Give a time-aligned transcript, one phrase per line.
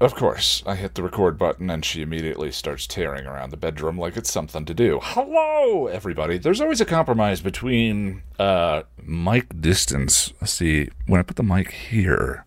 [0.00, 3.98] of course, I hit the record button and she immediately starts tearing around the bedroom
[3.98, 4.98] like it's something to do.
[5.02, 6.38] Hello, everybody.
[6.38, 10.32] There's always a compromise between uh, mic distance.
[10.40, 12.46] Let's see, when I put the mic here,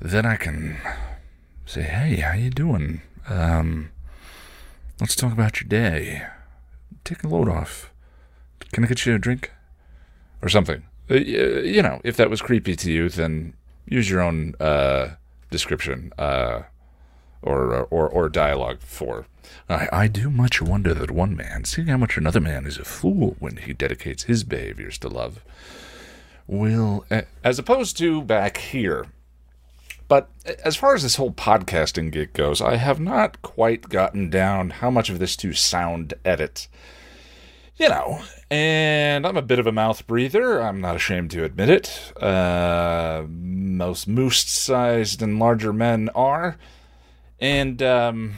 [0.00, 0.78] then I can
[1.64, 3.00] say, hey, how you doing?
[3.30, 3.90] Um,
[5.00, 6.26] let's talk about your day.
[7.04, 7.90] Take a load off.
[8.72, 9.50] Can I get you a drink?
[10.42, 10.82] Or something.
[11.10, 13.54] Uh, you know, if that was creepy to you, then
[13.86, 15.10] use your own uh,
[15.52, 16.62] description uh,
[17.42, 19.26] or, or or dialogue for.
[19.68, 22.84] I, I do much wonder that one man, seeing how much another man is a
[22.84, 25.44] fool when he dedicates his behaviors to love,
[26.46, 27.04] will,
[27.44, 29.06] as opposed to back here.
[30.08, 30.28] But
[30.64, 34.90] as far as this whole podcasting gig goes, I have not quite gotten down how
[34.90, 36.68] much of this to sound edit
[37.76, 38.20] you know,
[38.52, 40.60] and I'm a bit of a mouth breather.
[40.60, 42.12] I'm not ashamed to admit it.
[42.22, 46.58] Uh, most moose sized and larger men are.
[47.40, 48.34] And, um,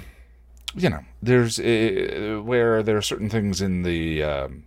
[0.77, 4.62] you know, there's uh, where there are certain things in the um,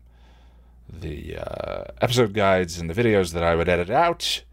[0.89, 4.43] the uh, episode guides and the videos that I would edit out,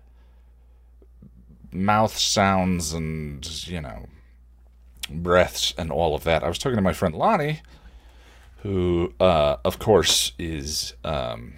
[1.72, 4.06] mouth sounds and you know
[5.10, 6.44] breaths and all of that.
[6.44, 7.62] I was talking to my friend Lonnie
[8.64, 11.52] who, uh, of course, is um,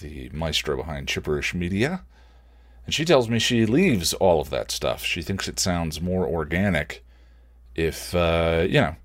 [0.00, 2.02] the maestro behind Chipperish Media.
[2.84, 5.04] And she tells me she leaves all of that stuff.
[5.04, 7.04] She thinks it sounds more organic
[7.76, 8.96] if, uh, you know.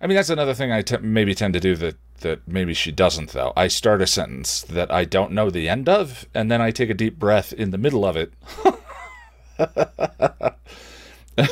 [0.00, 3.30] I mean, that's another thing I maybe tend to do that, that maybe she doesn't,
[3.30, 3.52] though.
[3.56, 6.90] I start a sentence that I don't know the end of, and then I take
[6.90, 8.32] a deep breath in the middle of it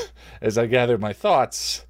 [0.42, 1.84] as I gather my thoughts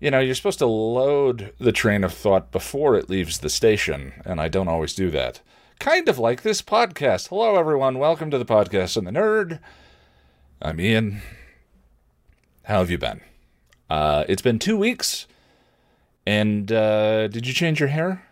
[0.00, 4.14] you know, you're supposed to load the train of thought before it leaves the station,
[4.24, 5.40] and I don't always do that.
[5.78, 7.28] Kind of like this podcast.
[7.28, 7.98] Hello, everyone.
[7.98, 9.60] Welcome to the podcast and the nerd.
[10.60, 11.22] I'm Ian.
[12.64, 13.20] How have you been?
[13.88, 15.26] Uh, it's been two weeks,
[16.26, 18.26] and uh, did you change your hair?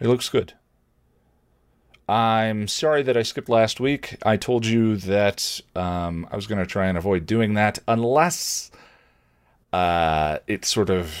[0.00, 0.52] It looks good.
[2.08, 4.16] I'm sorry that I skipped last week.
[4.22, 8.70] I told you that um, I was going to try and avoid doing that unless
[9.76, 11.14] uh, it sort of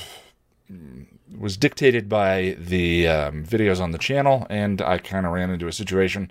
[1.36, 5.68] was dictated by the um, videos on the channel, and I kind of ran into
[5.68, 6.30] a situation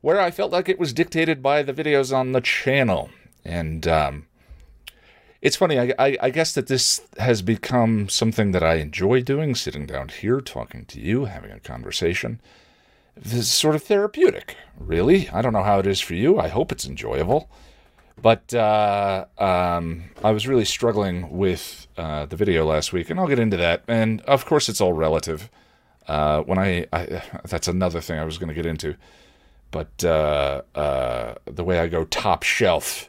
[0.00, 3.10] where I felt like it was dictated by the videos on the channel.
[3.44, 4.26] And um,
[5.42, 9.56] it's funny, I, I, I, guess that this has become something that I enjoy doing,
[9.56, 12.40] sitting down here, talking to you, having a conversation.
[13.16, 15.28] This is sort of therapeutic, really.
[15.30, 16.38] I don't know how it is for you.
[16.38, 17.50] I hope it's enjoyable.
[18.22, 23.28] But uh, um, I was really struggling with uh, the video last week, and I'll
[23.28, 23.82] get into that.
[23.88, 25.50] And of course, it's all relative.
[26.06, 28.96] Uh, when I, I, that's another thing I was going to get into.
[29.70, 33.08] But uh, uh, the way I go top shelf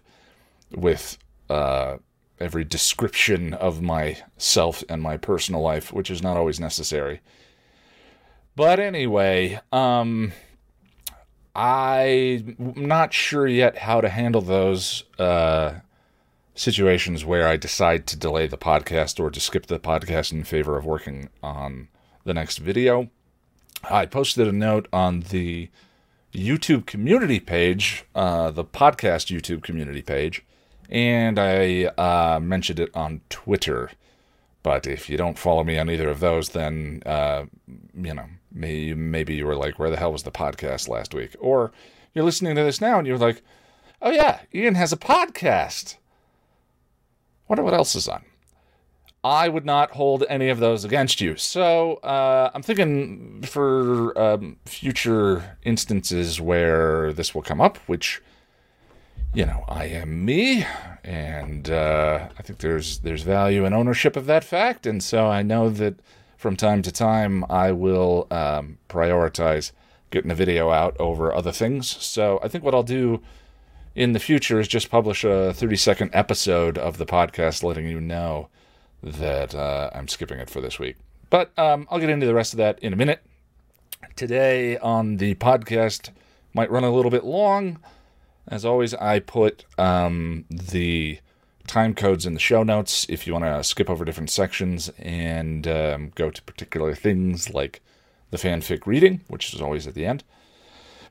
[0.72, 1.18] with
[1.50, 1.98] uh,
[2.40, 7.22] every description of myself and my personal life, which is not always necessary.
[8.56, 10.34] But anyway, um,
[11.56, 15.79] I'm not sure yet how to handle those uh,
[16.56, 20.78] situations where I decide to delay the podcast or to skip the podcast in favor
[20.78, 21.89] of working on
[22.23, 23.09] the next video.
[23.89, 25.69] I posted a note on the
[26.34, 30.45] YouTube community page, uh, the podcast YouTube community page,
[30.89, 33.91] and I uh, mentioned it on Twitter.
[34.63, 37.45] But if you don't follow me on either of those, then, uh,
[37.95, 41.35] you know, maybe, you were like, where the hell was the podcast last week?
[41.39, 41.72] Or
[42.13, 43.41] you're listening to this now and you're like,
[44.01, 45.97] oh yeah, Ian has a podcast.
[47.47, 48.23] Wonder what else is on.
[49.23, 51.35] I would not hold any of those against you.
[51.35, 58.22] So uh, I'm thinking for um, future instances where this will come up, which
[59.33, 60.66] you know I am me,
[61.03, 65.44] and uh, I think there's there's value and ownership of that fact, and so I
[65.44, 66.00] know that
[66.41, 69.72] from time to time I will um, prioritize
[70.09, 71.88] getting a video out over other things.
[71.88, 73.22] So I think what I'll do
[73.94, 78.01] in the future is just publish a 30 second episode of the podcast letting you
[78.01, 78.50] know
[79.04, 80.95] that uh, I'm skipping it for this week.
[81.30, 83.21] But um, I'll get into the rest of that in a minute.
[84.16, 86.10] Today on the podcast
[86.56, 87.77] might run a little bit long.
[88.48, 91.19] As always, I put um, the
[91.71, 95.65] time codes in the show notes if you want to skip over different sections and
[95.65, 97.79] um, go to particular things like
[98.29, 100.21] the fanfic reading, which is always at the end.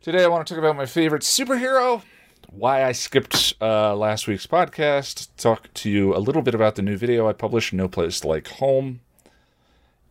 [0.02, 2.02] Today, I want to talk about my favorite superhero,
[2.50, 6.82] why I skipped uh, last week's podcast, talk to you a little bit about the
[6.82, 9.00] new video I published, No Place Like Home,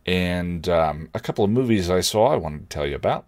[0.04, 3.24] and um, a couple of movies I saw I wanted to tell you about.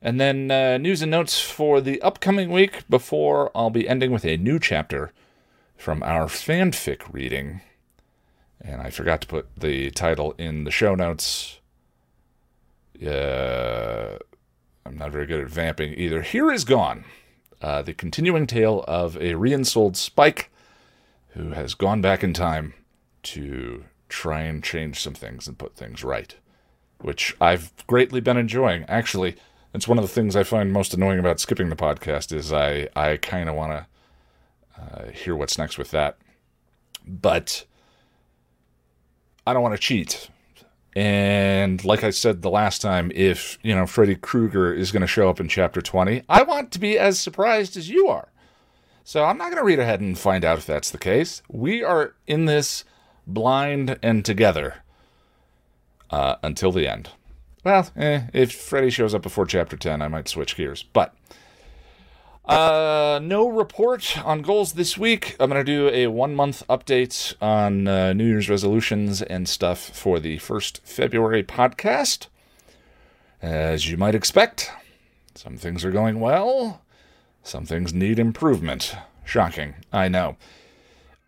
[0.00, 4.24] And then uh, news and notes for the upcoming week before I'll be ending with
[4.24, 5.12] a new chapter
[5.82, 7.60] from our fanfic reading.
[8.60, 11.58] And I forgot to put the title in the show notes.
[13.04, 14.16] Uh,
[14.86, 16.22] I'm not very good at vamping either.
[16.22, 17.04] Here is Gone,
[17.60, 20.52] uh, the continuing tale of a reinsouled Spike
[21.30, 22.74] who has gone back in time
[23.24, 26.36] to try and change some things and put things right,
[27.00, 28.84] which I've greatly been enjoying.
[28.84, 29.34] Actually,
[29.74, 32.88] it's one of the things I find most annoying about skipping the podcast is I
[32.94, 33.86] I kind of want to
[34.90, 36.18] uh, hear what's next with that,
[37.06, 37.64] but
[39.46, 40.28] I don't want to cheat.
[40.94, 45.06] And like I said the last time, if you know Freddy Krueger is going to
[45.06, 48.28] show up in chapter twenty, I want to be as surprised as you are.
[49.04, 51.42] So I'm not going to read ahead and find out if that's the case.
[51.48, 52.84] We are in this
[53.26, 54.82] blind and together
[56.10, 57.10] uh, until the end.
[57.64, 60.82] Well, eh, if Freddy shows up before chapter 10, I might switch gears.
[60.82, 61.14] But
[62.44, 65.36] uh, no report on goals this week.
[65.38, 69.78] I'm going to do a one month update on uh, New Year's resolutions and stuff
[69.78, 72.26] for the first February podcast.
[73.40, 74.70] As you might expect,
[75.34, 76.82] some things are going well,
[77.42, 78.94] some things need improvement.
[79.24, 80.36] Shocking, I know.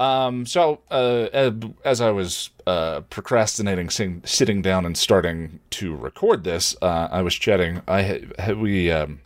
[0.01, 1.51] Um, so, uh,
[1.85, 7.23] as I was uh, procrastinating, sing, sitting down and starting to record this, uh, I
[7.23, 7.83] was chatting.
[7.87, 9.21] I had, we, um,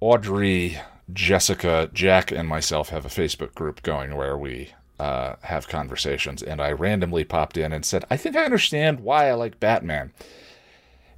[0.00, 0.78] Audrey,
[1.12, 6.60] Jessica, Jack, and myself have a Facebook group going where we uh, have conversations, and
[6.60, 10.12] I randomly popped in and said, "I think I understand why I like Batman."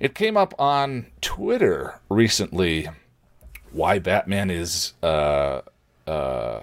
[0.01, 2.89] It came up on Twitter recently
[3.73, 5.63] why Batman is uh,
[6.07, 6.61] uh,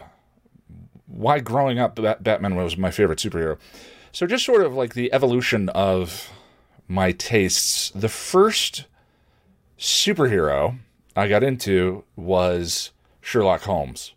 [1.08, 3.58] why growing up Batman was my favorite superhero.
[4.12, 6.32] So just sort of like the evolution of
[6.88, 7.92] my tastes.
[7.92, 8.86] The first
[9.78, 10.80] superhero
[11.16, 12.92] I got into was
[13.22, 14.14] Sherlock Holmes,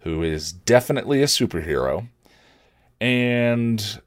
[0.00, 2.08] who is definitely a superhero.
[3.00, 4.00] And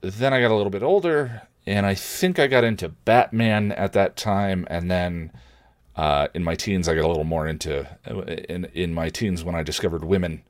[0.00, 3.92] then I got a little bit older, and I think I got into Batman at
[3.94, 5.32] that time, and then
[5.96, 7.86] uh, in my teens, I got a little more into
[8.50, 10.42] in in my teens when I discovered women.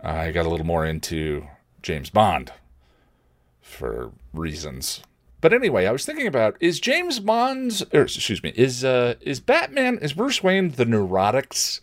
[0.00, 1.46] I got a little more into
[1.82, 2.52] James Bond
[3.60, 5.02] for reasons.
[5.44, 9.40] But anyway, I was thinking about is James Bond's or excuse me, is uh is
[9.40, 11.80] Batman is Bruce Wayne the neurotics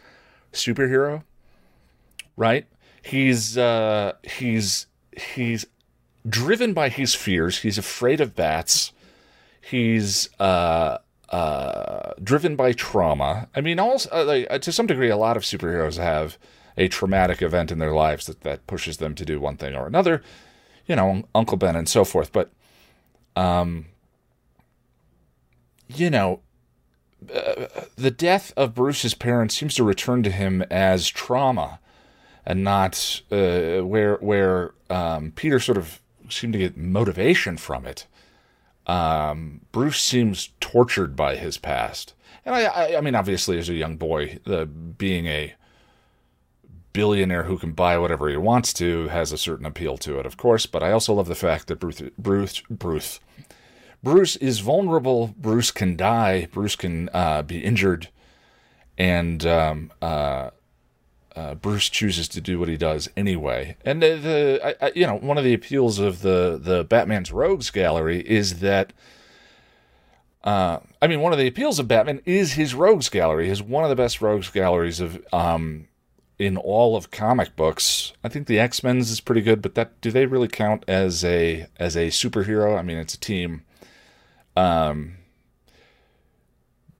[0.52, 1.22] superhero?
[2.36, 2.66] Right?
[3.04, 5.68] He's uh he's he's
[6.28, 7.60] driven by his fears.
[7.60, 8.94] He's afraid of bats.
[9.62, 10.98] He's uh
[11.30, 13.48] uh, driven by trauma.
[13.56, 16.40] I mean, also uh, like, uh, to some degree, a lot of superheroes have
[16.78, 19.86] a traumatic event in their lives that, that pushes them to do one thing or
[19.86, 20.24] another.
[20.88, 22.34] You know, Uncle Ben and so forth.
[22.34, 22.52] But,
[23.36, 23.86] um,
[25.88, 26.42] you know,
[27.34, 31.80] uh, the death of Bruce's parents seems to return to him as trauma,
[32.46, 38.08] and not uh, where where um, Peter sort of seemed to get motivation from it.
[38.88, 42.14] Um, Bruce seems tortured by his past,
[42.46, 45.54] and I, I, I mean, obviously, as a young boy, the being a
[46.94, 50.38] billionaire who can buy whatever he wants to has a certain appeal to it, of
[50.38, 50.66] course.
[50.66, 53.20] But I also love the fact that Bruce, Bruce, Bruce,
[54.04, 55.34] Bruce is vulnerable.
[55.38, 56.48] Bruce can die.
[56.52, 58.10] Bruce can uh, be injured,
[58.98, 60.50] and um, uh,
[61.36, 63.78] uh, Bruce chooses to do what he does anyway.
[63.86, 67.32] And the, the I, I, you know, one of the appeals of the the Batman's
[67.32, 68.94] Rogues Gallery is that.
[70.44, 73.50] Uh, I mean, one of the appeals of Batman is his Rogues Gallery.
[73.50, 75.88] Is one of the best Rogues Galleries of um,
[76.42, 78.14] in all of comic books.
[78.24, 81.24] I think the X Men's is pretty good, but that do they really count as
[81.24, 82.78] a as a superhero?
[82.78, 83.64] I mean, it's a team.
[84.56, 85.18] Um,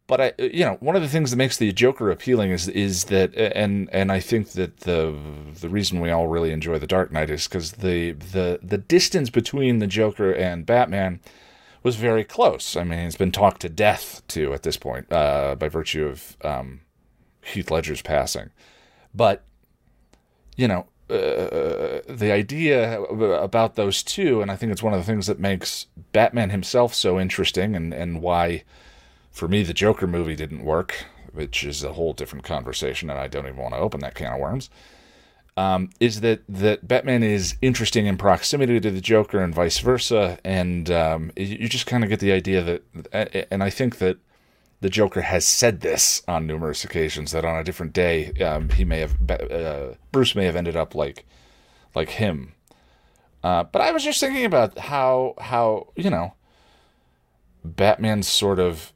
[0.08, 3.06] but I, you know, one of the things that makes the Joker appealing is is
[3.06, 5.18] that, and and I think that the
[5.60, 9.30] the reason we all really enjoy the Dark Knight is because the the the distance
[9.30, 11.20] between the Joker and Batman
[11.82, 12.76] was very close.
[12.76, 16.38] I mean, it's been talked to death to at this point uh, by virtue of
[16.44, 16.82] um,
[17.42, 18.52] Heath Ledger's passing,
[19.14, 19.44] but
[20.56, 20.86] you know.
[21.10, 25.42] Uh, the idea about those two, and I think it's one of the things that
[25.42, 28.64] makes Batman himself so interesting, and, and why
[29.32, 33.28] for me, the Joker movie didn't work, which is a whole different conversation, and I
[33.28, 34.70] don't even want to open that can of worms.
[35.58, 40.38] Um, is that that Batman is interesting in proximity to the Joker and vice versa,
[40.44, 42.62] and um, you just kind of get the idea
[43.14, 44.18] that, and I think that
[44.82, 48.84] the Joker has said this on numerous occasions that on a different day um, he
[48.84, 51.26] may have uh, Bruce may have ended up like
[51.96, 52.54] like him.
[53.44, 56.34] Uh, but I was just thinking about how how you know
[57.64, 58.92] Batman's sort of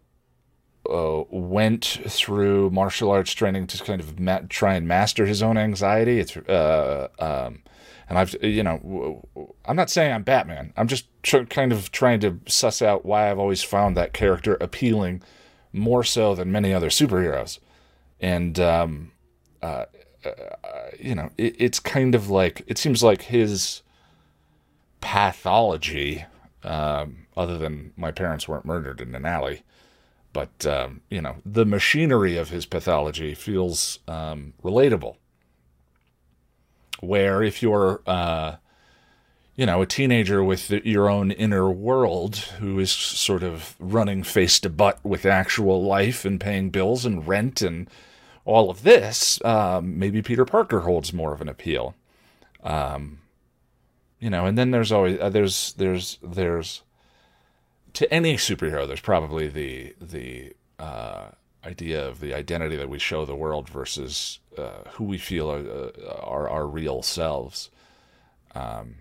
[0.90, 5.58] uh, went through martial arts training to kind of ma- try and master his own
[5.58, 6.20] anxiety.
[6.20, 7.62] It's uh, um,
[8.10, 9.24] and I've you know
[9.66, 10.74] I'm not saying I'm Batman.
[10.78, 14.58] I'm just tr- kind of trying to suss out why I've always found that character
[14.60, 15.22] appealing
[15.76, 17.60] more so than many other superheroes,
[18.20, 19.12] and um,
[19.62, 19.86] uh,
[20.26, 20.30] uh,
[21.00, 23.82] you know it, it's kind of like it seems like his
[25.02, 26.26] pathology.
[26.64, 29.62] Um, other than my parents weren't murdered in an alley
[30.36, 35.16] but um, you know the machinery of his pathology feels um, relatable.
[37.00, 38.58] Where if you're, uh,
[39.56, 44.60] you know, a teenager with your own inner world who is sort of running face
[44.60, 47.90] to butt with actual life and paying bills and rent and
[48.44, 51.96] all of this, um, maybe Peter Parker holds more of an appeal.
[52.64, 53.20] Um,
[54.20, 56.82] you know, and then there's always uh, there's there's there's
[57.94, 61.30] to any superhero, there's probably the the uh,
[61.66, 65.60] idea of the identity that we show the world versus uh, who we feel are,
[65.60, 67.70] uh, are, our real selves.
[68.54, 68.96] Um,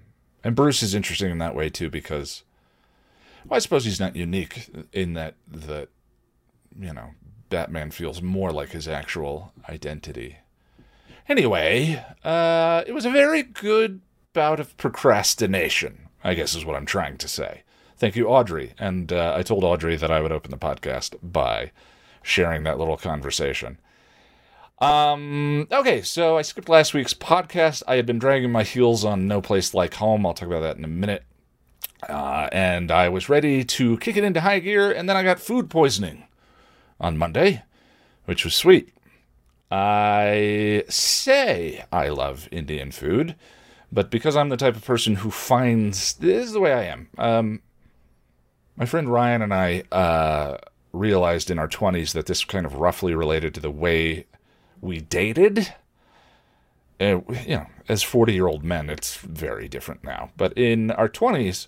[0.45, 2.45] and Bruce is interesting in that way too because,
[3.47, 5.89] well, I suppose he's not unique in that that
[6.79, 7.11] you know
[7.51, 10.39] Batman feels more like his actual identity.
[11.29, 14.01] Anyway, uh, it was a very good
[14.35, 16.09] bout of procrastination.
[16.23, 17.63] I guess is what I'm trying to say.
[17.97, 18.73] Thank you, Audrey.
[18.79, 21.71] And uh, I told Audrey that I would open the podcast by
[22.23, 23.79] sharing that little conversation.
[24.85, 27.83] Um, okay, so I skipped last week's podcast.
[27.89, 30.27] I had been dragging my heels on No Place Like Home.
[30.27, 31.25] I'll talk about that in a minute.
[32.07, 35.41] Uh, and I was ready to kick it into high gear, and then I got
[35.41, 36.25] food poisoning
[37.01, 37.63] on Monday,
[38.27, 38.93] which was sweet.
[39.71, 43.37] I say I love Indian food,
[43.91, 47.09] but because I'm the type of person who finds this is the way I am.
[47.17, 47.63] Um,
[48.77, 50.59] my friend Ryan and I uh,
[50.93, 54.27] realized in our 20s that this kind of roughly related to the way
[54.85, 55.75] we dated.
[57.01, 60.31] And, you know, as 40 year old men, it's very different now.
[60.37, 61.67] But in our 20s,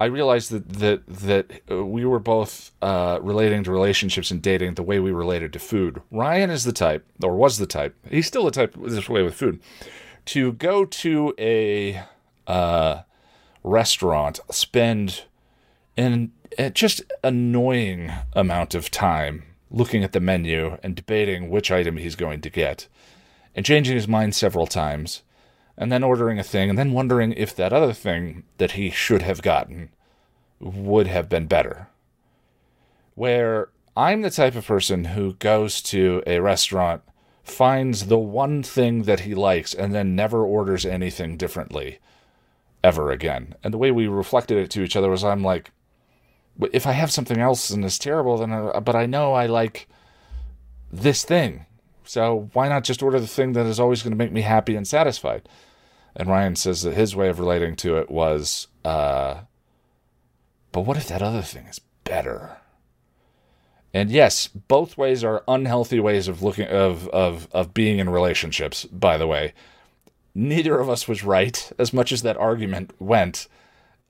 [0.00, 4.74] I realized that that that uh, we were both uh, relating to relationships and dating
[4.74, 6.02] the way we related to food.
[6.10, 7.94] Ryan is the type, or was the type.
[8.10, 9.60] He's still the type this way with food,
[10.26, 12.02] to go to a
[12.48, 13.02] uh,
[13.62, 15.22] restaurant, spend
[15.96, 16.32] and
[16.72, 22.40] just annoying amount of time looking at the menu and debating which item he's going
[22.40, 22.86] to get,
[23.54, 25.22] and changing his mind several times,
[25.76, 29.22] and then ordering a thing, and then wondering if that other thing that he should
[29.22, 29.90] have gotten
[30.60, 31.88] would have been better.
[33.14, 37.02] Where I'm the type of person who goes to a restaurant,
[37.42, 41.98] finds the one thing that he likes, and then never orders anything differently
[42.82, 43.54] ever again.
[43.62, 45.70] And the way we reflected it to each other was I'm like,
[46.72, 49.88] if I have something else and it's terrible, then I, but I know I like
[50.92, 51.66] this thing.
[52.04, 54.76] So why not just order the thing that is always going to make me happy
[54.76, 55.48] and satisfied?
[56.14, 59.40] And Ryan says that his way of relating to it was, uh,
[60.70, 62.58] but what if that other thing is better?
[63.92, 68.84] And yes, both ways are unhealthy ways of looking of of of being in relationships.
[68.86, 69.54] By the way,
[70.34, 71.72] neither of us was right.
[71.78, 73.46] As much as that argument went,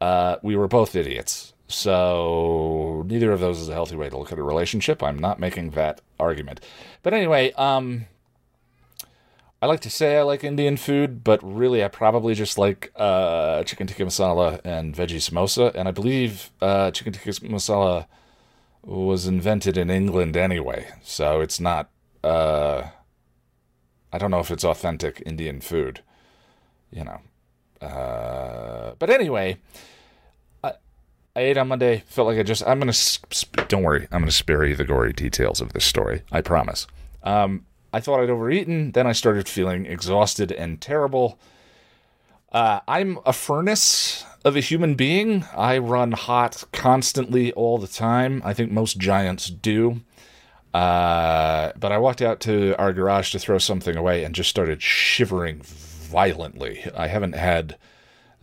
[0.00, 1.53] uh, we were both idiots.
[1.66, 5.02] So neither of those is a healthy way to look at a relationship.
[5.02, 6.61] I'm not making that argument.
[7.02, 8.06] But anyway, um,
[9.62, 13.64] I like to say I like Indian food, but really I probably just like uh,
[13.64, 15.75] chicken tikka masala and veggie samosa.
[15.75, 18.06] And I believe uh, chicken tikka masala
[18.83, 21.88] was invented in England anyway, so it's not.
[22.23, 22.88] Uh,
[24.12, 26.00] I don't know if it's authentic Indian food,
[26.90, 27.21] you know.
[27.80, 29.56] Uh, but anyway,
[31.37, 32.05] I ate on Monday.
[32.07, 32.62] Felt like I just.
[32.67, 32.93] I'm gonna.
[32.93, 34.07] Sp- don't worry.
[34.12, 36.23] I'm gonna spare you the gory details of this story.
[36.31, 36.87] I promise.
[37.23, 38.93] Um, I thought I'd overeaten.
[38.93, 41.38] Then I started feeling exhausted and terrible.
[42.53, 45.45] Uh, I'm a furnace of a human being.
[45.57, 48.43] I run hot constantly all the time.
[48.45, 50.03] I think most giants do.
[50.73, 54.83] Uh, but I walked out to our garage to throw something away and just started
[54.83, 56.85] shivering violently.
[56.97, 57.76] I haven't had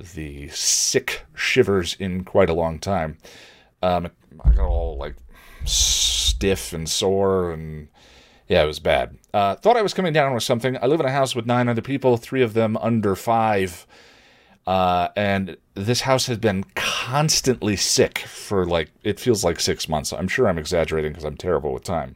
[0.02, 3.18] the sick shivers in quite a long time.
[3.82, 4.10] Um,
[4.44, 5.16] I got all like
[5.66, 7.88] stiff and sore, and
[8.48, 9.18] yeah, it was bad.
[9.34, 10.78] Uh, thought I was coming down with something.
[10.82, 13.86] I live in a house with nine other people, three of them under five.
[14.68, 20.14] Uh, and this house has been constantly sick for like, it feels like six months.
[20.14, 22.16] I'm sure I'm exaggerating because I'm terrible with time.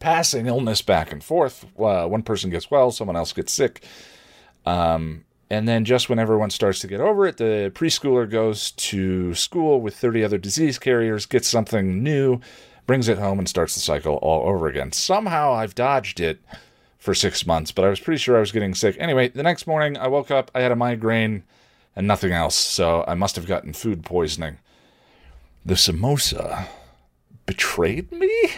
[0.00, 1.64] Passing illness back and forth.
[1.78, 3.84] Uh, one person gets well, someone else gets sick.
[4.66, 9.34] Um, and then just when everyone starts to get over it, the preschooler goes to
[9.34, 12.40] school with 30 other disease carriers, gets something new,
[12.86, 14.92] brings it home and starts the cycle all over again.
[14.92, 16.40] Somehow I've dodged it
[16.98, 18.96] for six months, but I was pretty sure I was getting sick.
[18.98, 21.44] Anyway, the next morning I woke up, I had a migraine
[21.94, 24.58] and nothing else, so I must have gotten food poisoning.
[25.64, 26.66] The samosa
[27.46, 28.50] betrayed me?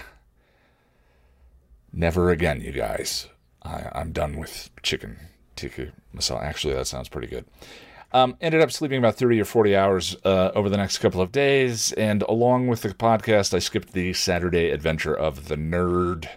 [1.93, 3.29] Never again, you guys.
[3.63, 5.19] I, I'm done with chicken
[6.43, 7.45] Actually, that sounds pretty good.
[8.13, 11.33] Um, ended up sleeping about 30 or 40 hours uh, over the next couple of
[11.33, 11.93] days.
[11.93, 16.29] And along with the podcast, I skipped the Saturday adventure of the nerd.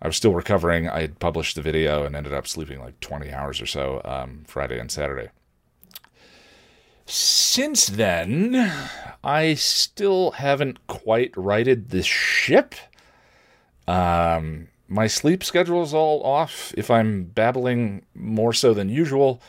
[0.00, 0.88] I was still recovering.
[0.88, 4.44] I had published the video and ended up sleeping like 20 hours or so um,
[4.46, 5.30] Friday and Saturday.
[7.04, 8.72] Since then,
[9.24, 12.74] I still haven't quite righted the ship.
[13.88, 16.74] Um, my sleep schedule is all off.
[16.76, 19.40] If I'm babbling more so than usual,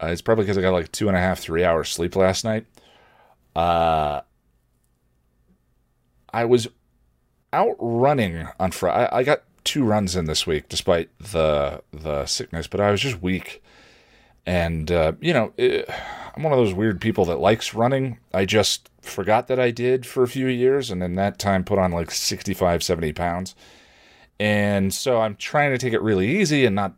[0.00, 2.44] uh, it's probably because I got like two and a half, three hours sleep last
[2.44, 2.66] night.
[3.56, 4.20] Uh,
[6.32, 6.68] I was
[7.54, 9.08] out running on Friday.
[9.10, 13.22] I got two runs in this week, despite the the sickness, but I was just
[13.22, 13.62] weak.
[14.44, 15.88] And uh, you know, it,
[16.36, 18.18] I'm one of those weird people that likes running.
[18.34, 21.78] I just forgot that I did for a few years, and in that time, put
[21.78, 23.54] on like 65, 70 pounds
[24.38, 26.94] and so I'm trying to take it really easy and not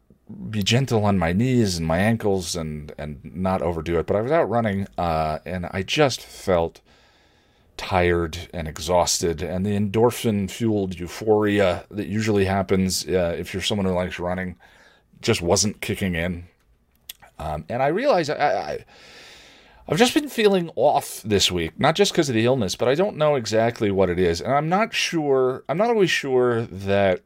[0.50, 4.06] be gentle on my knees and my ankles and and not overdo it.
[4.06, 6.80] But I was out running uh, and I just felt
[7.76, 13.86] tired and exhausted, and the endorphin fueled euphoria that usually happens uh, if you're someone
[13.86, 14.56] who likes running
[15.20, 16.46] just wasn't kicking in.
[17.38, 18.84] Um, and I realized I, I
[19.88, 22.94] I've just been feeling off this week, not just because of the illness, but I
[22.94, 24.42] don't know exactly what it is.
[24.42, 27.22] And I'm not sure, I'm not always sure that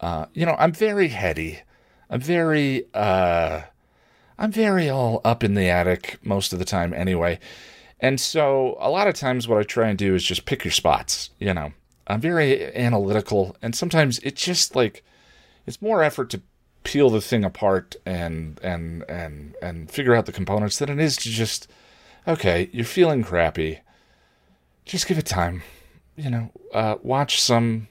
[0.00, 1.60] uh, you know, I'm very heady.
[2.10, 3.62] I'm very, uh,
[4.38, 7.38] I'm very all up in the attic most of the time anyway.
[8.00, 10.72] And so a lot of times what I try and do is just pick your
[10.72, 11.72] spots, you know.
[12.06, 15.02] I'm very analytical and sometimes it's just like
[15.66, 16.42] it's more effort to
[16.84, 21.16] peel the thing apart and and and and figure out the components than it is
[21.16, 21.68] to just
[22.28, 23.80] okay, you're feeling crappy.
[24.84, 25.62] Just give it time.
[26.16, 27.88] You know, uh, watch some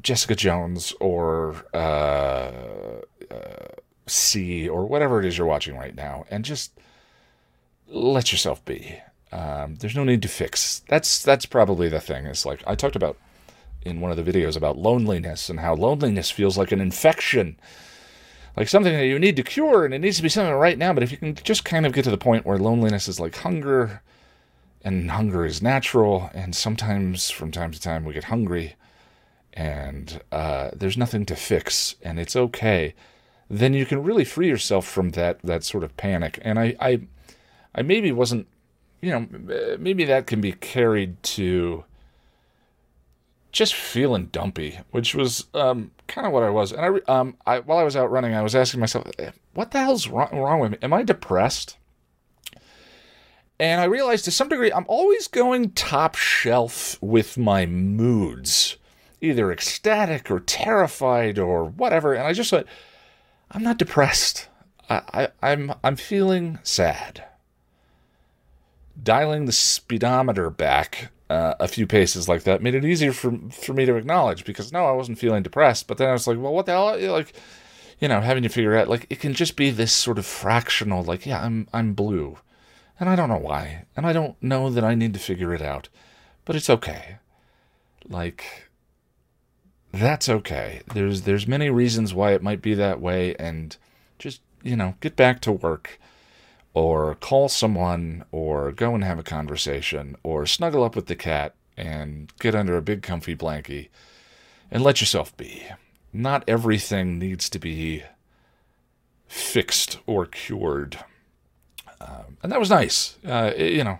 [0.00, 2.96] Jessica Jones or uh,
[3.30, 3.66] uh,
[4.06, 6.72] C or whatever it is you're watching right now, and just
[7.88, 8.98] let yourself be.
[9.30, 10.82] Um, there's no need to fix.
[10.88, 12.26] That's that's probably the thing.
[12.26, 13.16] Is like I talked about
[13.84, 17.56] in one of the videos about loneliness and how loneliness feels like an infection,
[18.56, 20.92] like something that you need to cure, and it needs to be something right now.
[20.92, 23.36] But if you can just kind of get to the point where loneliness is like
[23.36, 24.02] hunger,
[24.84, 28.76] and hunger is natural, and sometimes from time to time we get hungry
[29.54, 32.94] and uh, there's nothing to fix and it's okay,
[33.48, 36.38] then you can really free yourself from that that sort of panic.
[36.42, 37.00] And I I,
[37.74, 38.46] I maybe wasn't,
[39.00, 41.84] you know, maybe that can be carried to
[43.52, 46.72] just feeling dumpy, which was um, kind of what I was.
[46.72, 49.70] And I, um, I while I was out running, I was asking myself, eh, what
[49.70, 50.78] the hell's wrong, wrong with me?
[50.82, 51.76] Am I depressed?
[53.60, 58.78] And I realized to some degree, I'm always going top shelf with my moods
[59.22, 62.12] either ecstatic or terrified or whatever.
[62.12, 62.66] And I just thought,
[63.50, 64.48] I'm not depressed.
[64.90, 67.24] I, I, I'm I'm feeling sad.
[69.02, 73.72] Dialing the speedometer back uh, a few paces like that made it easier for for
[73.72, 75.86] me to acknowledge because no, I wasn't feeling depressed.
[75.86, 76.98] But then I was like, well, what the hell?
[77.10, 77.32] Like,
[78.00, 81.02] you know, having to figure out like it can just be this sort of fractional.
[81.02, 82.38] Like, yeah, I'm I'm blue,
[83.00, 85.62] and I don't know why, and I don't know that I need to figure it
[85.62, 85.88] out,
[86.44, 87.16] but it's okay.
[88.06, 88.68] Like,
[89.92, 90.80] that's okay.
[90.94, 93.76] There's there's many reasons why it might be that way and
[94.18, 95.98] just, you know, get back to work
[96.74, 101.54] or call someone or go and have a conversation or snuggle up with the cat
[101.76, 103.88] and get under a big comfy blankie
[104.70, 105.64] and let yourself be.
[106.12, 108.02] Not everything needs to be
[109.26, 110.98] fixed or cured.
[112.00, 113.16] Um, and that was nice.
[113.26, 113.98] Uh, it, you know,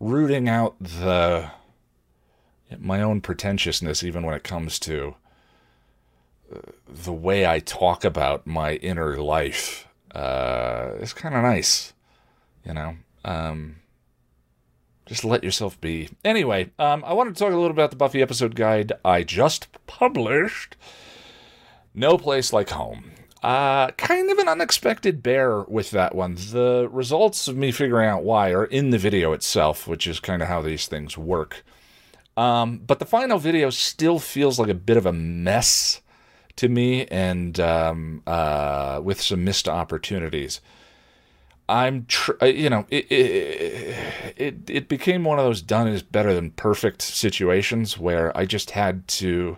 [0.00, 1.50] rooting out the
[2.78, 5.14] my own pretentiousness, even when it comes to
[6.54, 9.86] uh, the way I talk about my inner life.
[10.14, 11.92] Uh, it's kind of nice,
[12.64, 12.96] you know.
[13.24, 13.76] Um,
[15.06, 16.08] just let yourself be.
[16.24, 19.68] Anyway, um, I wanted to talk a little about the Buffy episode guide I just
[19.86, 20.76] published.
[21.94, 23.12] No Place Like Home.
[23.42, 26.34] Uh, kind of an unexpected bear with that one.
[26.34, 30.40] The results of me figuring out why are in the video itself, which is kind
[30.40, 31.62] of how these things work.
[32.36, 36.00] Um, but the final video still feels like a bit of a mess
[36.56, 40.60] to me and um, uh, with some missed opportunities.
[41.68, 46.34] I'm, tr- you know, it, it, it it became one of those done is better
[46.34, 49.56] than perfect situations where I just had to,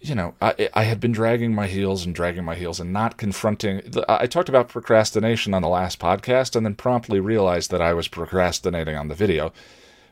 [0.00, 3.16] you know, I I had been dragging my heels and dragging my heels and not
[3.16, 3.82] confronting.
[4.08, 8.06] I talked about procrastination on the last podcast and then promptly realized that I was
[8.06, 9.52] procrastinating on the video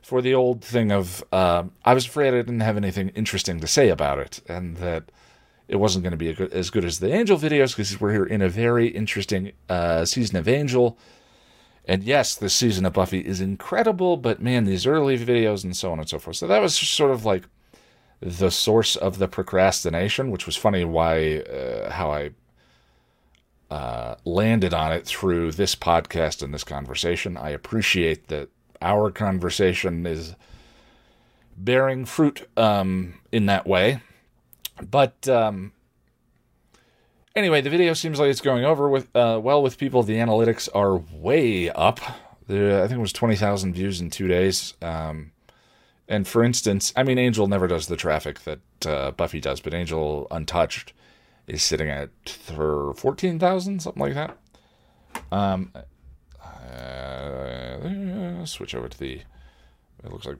[0.02, 3.66] for the old thing of uh, I was afraid I didn't have anything interesting to
[3.66, 5.04] say about it and that
[5.68, 8.26] it wasn't going to be good, as good as the Angel videos because we're here
[8.26, 10.98] in a very interesting uh, season of Angel.
[11.84, 15.92] And yes, this season of Buffy is incredible, but man, these early videos and so
[15.92, 16.36] on and so forth.
[16.36, 17.44] So that was sort of like
[18.20, 22.30] the source of the procrastination, which was funny why uh, how I
[23.70, 27.36] uh, landed on it through this podcast and this conversation.
[27.36, 28.50] I appreciate that
[28.82, 30.34] our conversation is
[31.56, 34.00] bearing fruit um, in that way.
[34.90, 35.72] But um,
[37.36, 40.02] anyway, the video seems like it's going over with uh, well with people.
[40.02, 42.00] The analytics are way up.
[42.48, 44.74] I think it was twenty thousand views in two days.
[44.82, 45.32] Um,
[46.08, 49.72] and for instance, I mean, Angel never does the traffic that uh, Buffy does, but
[49.72, 50.92] Angel Untouched
[51.46, 54.36] is sitting at fourteen thousand, something like that.
[55.30, 55.72] Um,
[56.44, 57.11] uh,
[58.46, 59.22] switch over to the.
[60.04, 60.38] It looks like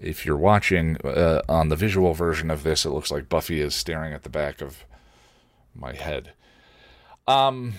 [0.00, 3.74] if you're watching uh, on the visual version of this, it looks like Buffy is
[3.74, 4.84] staring at the back of
[5.74, 6.32] my head.
[7.26, 7.74] Um,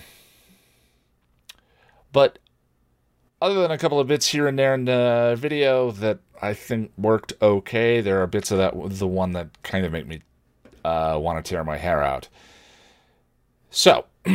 [2.12, 2.38] but
[3.40, 6.92] other than a couple of bits here and there in the video that I think
[6.96, 10.22] worked okay, there are bits of that the one that kind of make me
[10.84, 12.28] uh, want to tear my hair out.
[13.70, 14.06] So,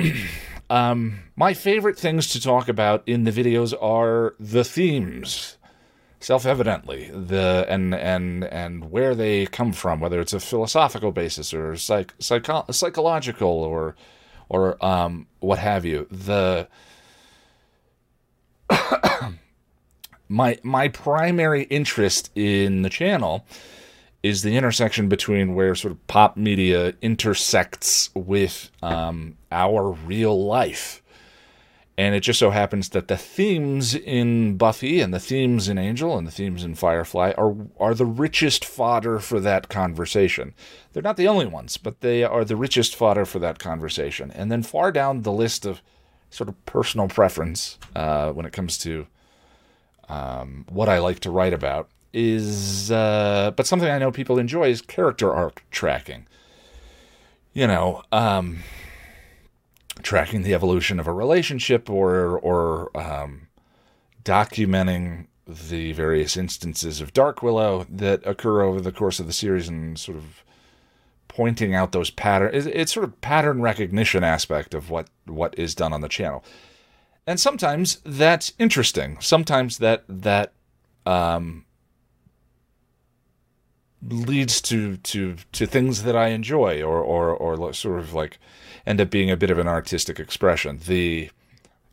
[0.71, 5.57] um, my favorite things to talk about in the videos are the themes.
[6.21, 11.75] Self-evidently the and and and where they come from whether it's a philosophical basis or
[11.75, 13.95] psych, psycho, psychological or
[14.47, 16.07] or um, what have you.
[16.11, 16.67] The
[20.29, 23.45] my my primary interest in the channel
[24.23, 31.01] is the intersection between where sort of pop media intersects with um, our real life
[32.01, 36.17] and it just so happens that the themes in Buffy and the themes in Angel
[36.17, 40.55] and the themes in Firefly are are the richest fodder for that conversation.
[40.91, 44.31] They're not the only ones, but they are the richest fodder for that conversation.
[44.31, 45.83] And then far down the list of
[46.31, 49.05] sort of personal preference uh, when it comes to
[50.09, 54.69] um, what I like to write about is, uh, but something I know people enjoy
[54.69, 56.27] is character arc tracking.
[57.53, 58.59] You know, um,
[60.03, 63.47] tracking the evolution of a relationship or or um,
[64.23, 69.67] documenting the various instances of Dark Willow that occur over the course of the series
[69.67, 70.43] and sort of
[71.27, 72.65] pointing out those patterns.
[72.65, 76.43] It's sort of pattern recognition aspect of what what is done on the channel,
[77.27, 79.17] and sometimes that's interesting.
[79.19, 80.53] Sometimes that that
[81.05, 81.65] um,
[84.07, 88.39] leads to to to things that I enjoy or or or sort of like
[88.85, 90.79] end up being a bit of an artistic expression.
[90.85, 91.29] The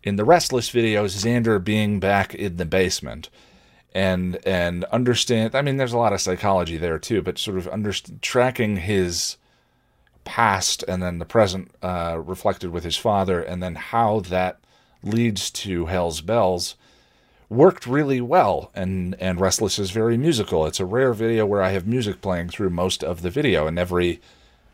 [0.03, 3.29] in the Restless videos, Xander being back in the basement
[3.94, 7.68] and and understand I mean there's a lot of psychology there too, but sort of
[7.68, 7.92] under,
[8.23, 9.37] tracking his
[10.25, 14.59] past and then the present uh, reflected with his father and then how that
[15.03, 16.75] leads to Hell's Bells
[17.51, 20.67] worked really well and and Restless is very musical.
[20.67, 23.79] It's a rare video where I have music playing through most of the video and
[23.79, 24.21] every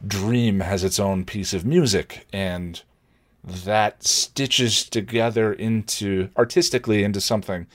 [0.07, 2.83] dream has its own piece of music and
[3.43, 7.67] that stitches together into artistically into something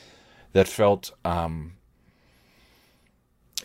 [0.53, 1.73] that felt um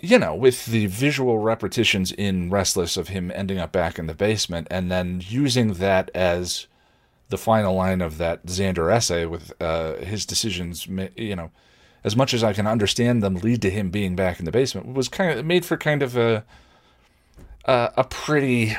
[0.01, 4.15] you know with the visual repetitions in restless of him ending up back in the
[4.15, 6.67] basement and then using that as
[7.35, 11.51] the final line of that Xander essay with uh, his decisions, you know,
[12.05, 14.95] as much as I can understand them lead to him being back in the basement,
[14.95, 16.45] was kind of made for kind of a
[17.65, 18.77] a, a pretty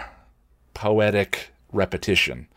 [0.74, 2.48] poetic repetition.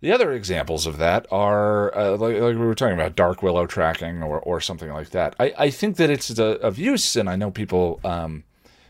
[0.00, 3.66] The other examples of that are, uh, like, like, we were talking about, Dark Willow
[3.66, 5.36] tracking or, or something like that.
[5.38, 8.44] I, I think that it's a, of use, and I know people um,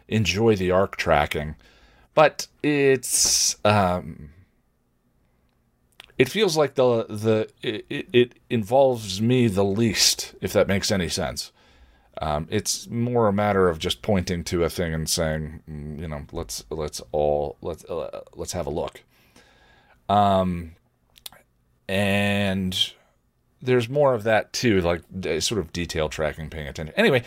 [0.09, 1.55] enjoy the arc tracking,
[2.15, 4.31] but it's um,
[6.18, 11.09] it feels like the the it, it involves me the least, if that makes any
[11.09, 11.53] sense.
[12.18, 16.07] Um, it's more a matter of just pointing to a thing and saying, mm, you
[16.07, 19.03] know, let's let's all let's uh, let's have a look.
[20.09, 20.77] Um,
[21.88, 22.92] and
[23.61, 25.03] there's more of that too, like
[25.40, 26.94] sort of detail tracking, paying attention.
[26.96, 27.24] Anyway,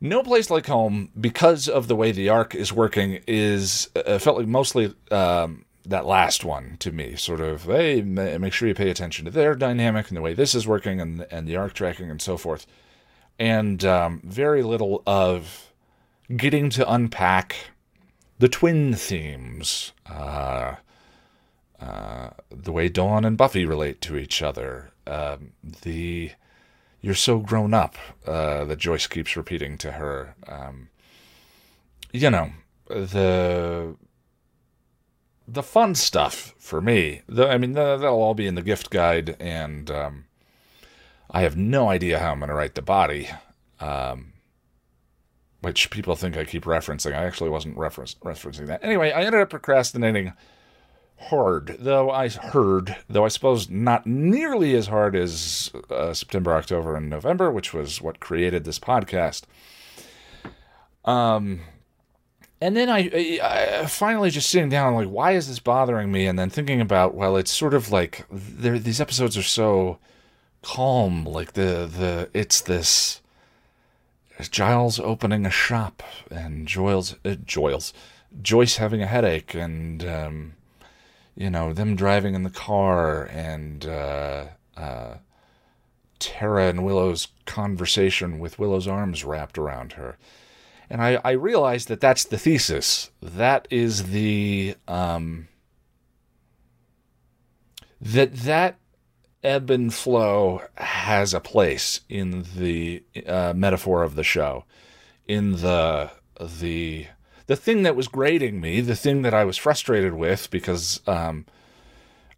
[0.00, 4.38] no place like home because of the way the arc is working is uh, felt
[4.38, 8.90] like mostly um, that last one to me, sort of, hey, make sure you pay
[8.90, 12.10] attention to their dynamic and the way this is working and and the arc tracking
[12.10, 12.66] and so forth,
[13.38, 15.72] and um, very little of
[16.36, 17.56] getting to unpack
[18.38, 20.76] the twin themes, uh,
[21.80, 26.30] uh, the way Dawn and Buffy relate to each other, um, the
[27.00, 30.34] "you're so grown up" uh, that Joyce keeps repeating to her.
[30.48, 30.88] Um,
[32.12, 32.50] you know
[32.88, 33.96] the
[35.46, 37.22] the fun stuff for me.
[37.28, 40.24] The, I mean, the, that'll all be in the gift guide, and um,
[41.30, 43.28] I have no idea how I'm going to write the body.
[43.80, 44.32] Um,
[45.62, 47.12] which people think I keep referencing.
[47.12, 48.82] I actually wasn't reference, referencing that.
[48.82, 50.32] Anyway, I ended up procrastinating
[51.18, 56.96] hard, though I heard, though I suppose not nearly as hard as uh, September, October,
[56.96, 59.44] and November, which was what created this podcast.
[61.04, 61.60] Um,
[62.62, 66.26] and then I, I, finally just sitting down, like, why is this bothering me?
[66.26, 69.98] And then thinking about, well, it's sort of like these episodes are so
[70.62, 73.20] calm, like the the it's this
[74.48, 77.34] Giles opening a shop and Joyles, uh,
[78.40, 80.52] Joyce having a headache and, um,
[81.34, 84.44] you know, them driving in the car and uh,
[84.76, 85.14] uh,
[86.20, 90.16] Tara and Willow's conversation with Willow's arms wrapped around her.
[90.92, 93.10] And I, I realized that that's the thesis.
[93.22, 94.74] That is the.
[94.86, 95.48] Um,
[97.98, 98.78] that that
[99.42, 104.66] ebb and flow has a place in the uh, metaphor of the show,
[105.26, 106.10] in the
[106.60, 107.06] the
[107.46, 111.46] the thing that was grating me, the thing that I was frustrated with because um,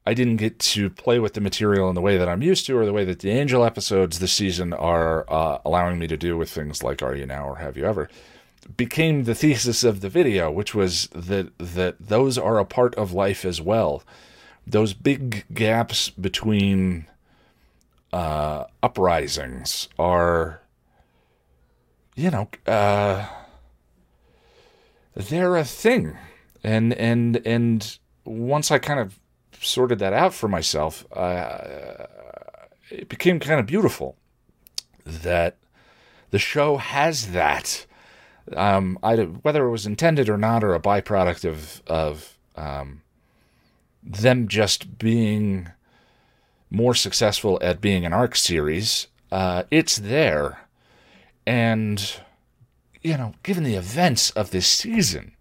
[0.06, 2.76] I didn't get to play with the material in the way that I'm used to,
[2.78, 6.36] or the way that the Angel episodes this season are uh, allowing me to do
[6.36, 8.08] with things like Are You Now or Have You Ever,
[8.76, 13.12] became the thesis of the video, which was that that those are a part of
[13.12, 14.02] life as well
[14.66, 17.06] those big gaps between
[18.12, 20.60] uh, uprisings are,
[22.14, 23.26] you know, uh,
[25.14, 26.16] they're a thing,
[26.62, 29.18] and and and once I kind of
[29.60, 32.06] sorted that out for myself, uh,
[32.90, 34.16] it became kind of beautiful
[35.04, 35.58] that
[36.30, 37.86] the show has that.
[38.54, 43.02] Um, I, whether it was intended or not, or a byproduct of of um,
[44.02, 45.68] them just being
[46.70, 50.66] more successful at being an arc series, uh, it's there.
[51.46, 52.16] And,
[53.02, 55.32] you know, given the events of this season,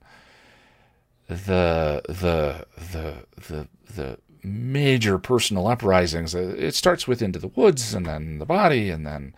[1.27, 7.93] the, the, the, the, the major personal uprisings, uh, it starts with Into the Woods
[7.93, 9.33] and then the body and then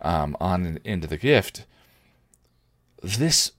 [0.00, 1.66] um, on into the gift.
[3.02, 3.52] This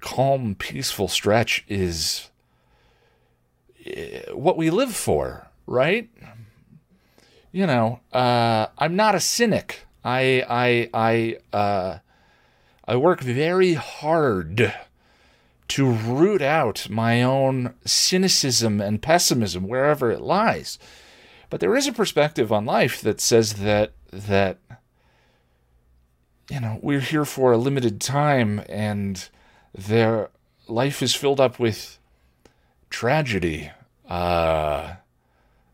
[0.00, 2.30] calm, peaceful stretch is
[4.32, 6.10] what we live for, right?
[7.52, 9.86] You know, uh, I'm not a cynic.
[10.04, 10.90] I I
[11.52, 11.98] I uh,
[12.86, 14.74] I work very hard
[15.68, 20.78] to root out my own cynicism and pessimism wherever it lies.
[21.50, 24.58] But there is a perspective on life that says that that
[26.50, 29.28] you know we're here for a limited time and
[29.74, 30.30] their
[30.66, 31.98] life is filled up with
[32.90, 33.70] tragedy
[34.08, 34.94] uh,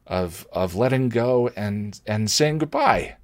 [0.07, 3.17] of of letting go and and saying goodbye,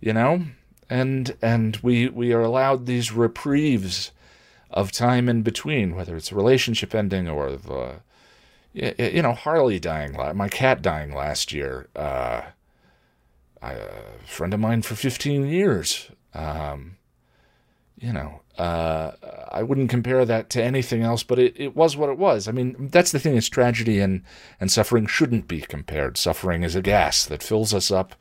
[0.00, 0.44] you know,
[0.88, 4.12] and and we we are allowed these reprieves
[4.70, 7.96] of time in between, whether it's a relationship ending or the
[8.72, 11.88] you know Harley dying, my cat dying last year.
[11.94, 12.42] Uh,
[13.62, 13.76] a
[14.24, 16.10] friend of mine for 15 years.
[16.34, 16.96] Um,
[18.00, 19.12] you know, uh,
[19.52, 22.48] I wouldn't compare that to anything else, but it, it was what it was.
[22.48, 24.22] I mean, that's the thing is tragedy and,
[24.58, 26.16] and suffering shouldn't be compared.
[26.16, 28.14] Suffering is a gas that fills us up,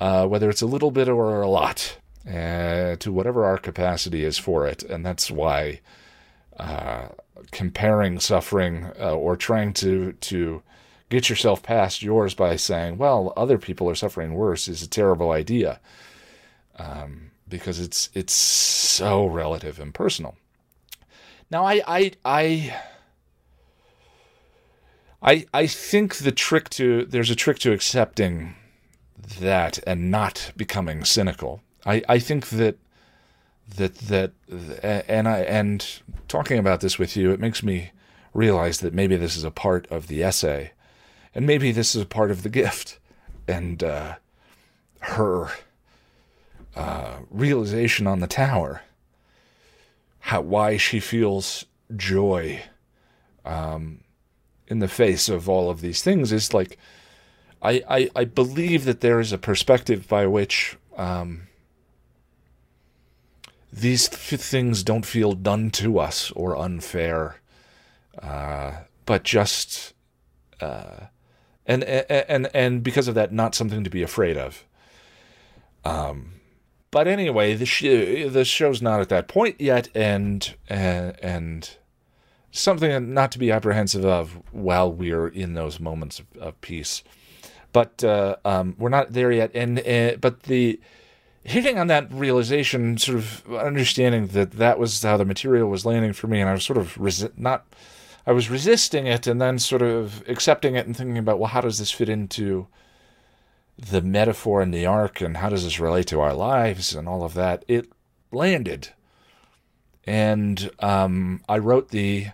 [0.00, 4.38] uh, whether it's a little bit or a lot, uh, to whatever our capacity is
[4.38, 4.82] for it.
[4.82, 5.80] And that's why
[6.58, 7.08] uh,
[7.50, 10.62] comparing suffering uh, or trying to, to
[11.10, 15.30] get yourself past yours by saying, well, other people are suffering worse is a terrible
[15.30, 15.78] idea.
[16.76, 20.36] Um, because it's it's so relative and personal.
[21.50, 22.76] Now I I I
[25.22, 28.56] I I think the trick to there's a trick to accepting
[29.40, 31.60] that and not becoming cynical.
[31.86, 32.76] I, I think that
[33.76, 35.86] that that and I and
[36.28, 37.90] talking about this with you, it makes me
[38.32, 40.72] realize that maybe this is a part of the essay,
[41.34, 42.98] and maybe this is a part of the gift,
[43.46, 44.16] and uh,
[45.00, 45.50] her
[46.76, 48.82] uh, realization on the tower,
[50.20, 52.62] how why she feels joy,
[53.44, 54.00] um,
[54.66, 56.78] in the face of all of these things is like
[57.62, 61.48] I I, I believe that there is a perspective by which um,
[63.72, 67.40] these th- things don't feel done to us or unfair,
[68.20, 68.72] uh,
[69.06, 69.94] but just
[70.60, 71.06] uh,
[71.66, 74.64] and and and because of that, not something to be afraid of.
[75.84, 76.33] Um,
[76.94, 81.76] but anyway, the sh- the show's not at that point yet, and and and
[82.52, 87.02] something not to be apprehensive of while we're in those moments of, of peace.
[87.72, 90.78] But uh, um, we're not there yet, and uh, but the
[91.42, 96.12] hitting on that realization, sort of understanding that that was how the material was landing
[96.12, 97.66] for me, and I was sort of resi- not,
[98.24, 101.60] I was resisting it, and then sort of accepting it and thinking about, well, how
[101.60, 102.68] does this fit into
[103.78, 107.24] the metaphor and the arc, and how does this relate to our lives, and all
[107.24, 107.64] of that.
[107.68, 107.88] It
[108.32, 108.90] landed,
[110.04, 112.28] and um, I wrote the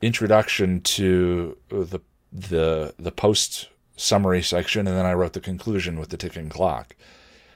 [0.00, 2.00] introduction to the
[2.32, 6.96] the the post summary section, and then I wrote the conclusion with the ticking clock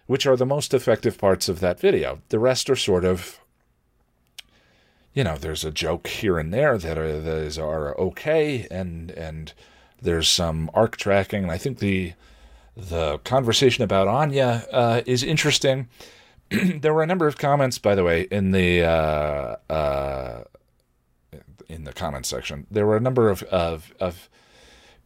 [0.07, 2.21] which are the most effective parts of that video.
[2.29, 3.41] The rest are sort of,
[5.13, 9.53] you know, there's a joke here and there that are, that are okay, and and
[10.01, 11.45] there's some arc tracking.
[11.45, 12.13] And I think the
[12.77, 15.89] the conversation about Anya uh, is interesting.
[16.51, 20.45] there were a number of comments, by the way, in the uh, uh,
[21.69, 22.67] in the comment section.
[22.71, 24.29] There were a number of, of of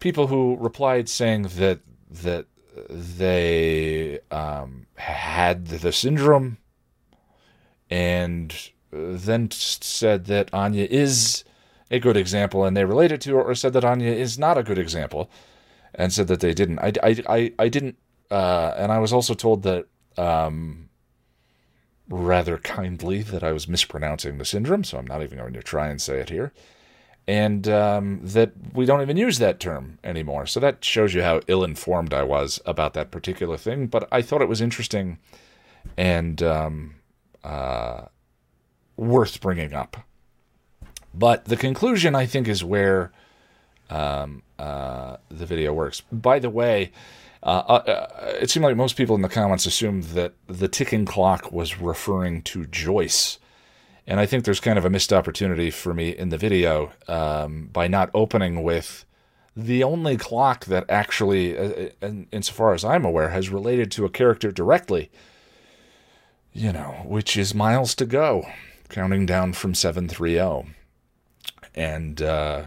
[0.01, 1.81] people who replied saying that
[2.11, 2.47] that
[2.89, 6.59] they um, had the syndrome
[7.89, 11.45] and then said that Anya is
[11.91, 14.79] a good example and they related to or said that Anya is not a good
[14.79, 15.31] example
[15.95, 16.79] and said that they didn't.
[16.79, 17.97] I, I, I, I didn't,
[18.31, 20.89] uh, and I was also told that um,
[22.09, 25.89] rather kindly that I was mispronouncing the syndrome, so I'm not even going to try
[25.89, 26.53] and say it here
[27.31, 30.47] and um, that we don't even use that term anymore.
[30.47, 33.87] So that shows you how ill informed I was about that particular thing.
[33.87, 35.19] But I thought it was interesting
[35.97, 36.97] and um,
[37.45, 38.07] uh,
[38.97, 39.99] worth bringing up.
[41.15, 43.13] But the conclusion, I think, is where
[43.91, 46.03] um, uh, the video works.
[46.13, 46.93] By the way,
[47.43, 51.05] uh, uh, uh it seemed like most people in the comments assumed that the ticking
[51.05, 53.39] clock was referring to Joyce
[54.11, 57.69] and I think there's kind of a missed opportunity for me in the video um,
[57.73, 59.05] by not opening with
[59.57, 64.11] the only clock that actually, uh, uh insofar as I'm aware, has related to a
[64.11, 65.13] character directly.
[66.53, 68.49] You know, which is Miles to Go,
[68.89, 70.75] counting down from 730.
[71.77, 72.65] And uh,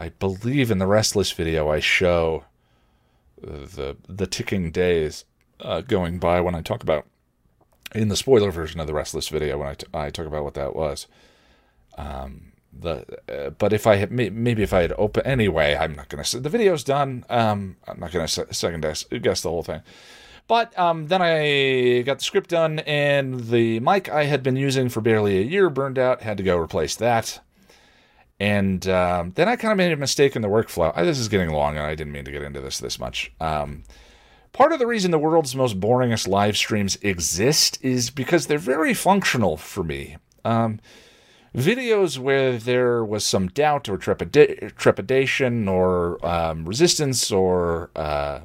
[0.00, 2.44] I believe in the Restless video I show
[3.40, 5.24] the the ticking days
[5.60, 7.06] uh, going by when I talk about
[7.94, 10.54] in the spoiler version of the Restless video when I, t- I talk about what
[10.54, 11.06] that was.
[11.96, 16.08] Um, the uh, but if I had maybe if I had open anyway, I'm not
[16.08, 17.24] gonna say the video's done.
[17.28, 19.80] Um, I'm not gonna second guess, guess the whole thing.
[20.46, 24.88] But um, then I got the script done, and the mic I had been using
[24.88, 26.22] for barely a year burned out.
[26.22, 27.40] Had to go replace that.
[28.40, 30.92] And um, then I kind of made a mistake in the workflow.
[30.94, 33.32] I, this is getting long, and I didn't mean to get into this this much.
[33.40, 33.82] Um,
[34.52, 38.94] Part of the reason the world's most boringest live streams exist is because they're very
[38.94, 40.16] functional for me.
[40.44, 40.80] Um,
[41.54, 48.40] videos where there was some doubt or trepida- trepidation or um, resistance or uh,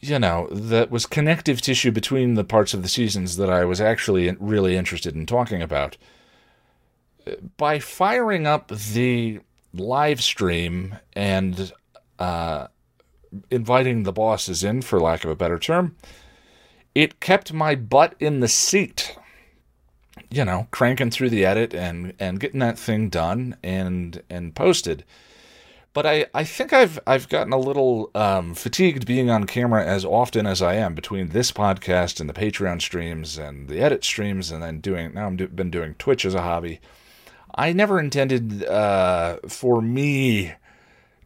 [0.00, 3.80] you know that was connective tissue between the parts of the seasons that I was
[3.80, 5.96] actually really interested in talking about.
[7.56, 9.40] By firing up the
[9.74, 11.72] live stream and
[12.18, 12.68] uh,
[13.50, 15.96] inviting the bosses in, for lack of a better term,
[16.94, 19.16] it kept my butt in the seat.
[20.30, 25.04] You know, cranking through the edit and and getting that thing done and and posted.
[25.94, 30.04] But I, I think I've I've gotten a little um, fatigued being on camera as
[30.04, 34.50] often as I am between this podcast and the Patreon streams and the edit streams
[34.50, 36.80] and then doing now I've been doing Twitch as a hobby.
[37.58, 40.52] I never intended uh, for me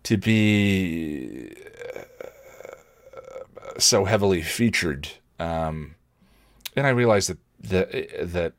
[0.05, 1.55] to be
[3.77, 5.09] so heavily featured.
[5.39, 5.95] Um,
[6.75, 8.53] and I realize that that that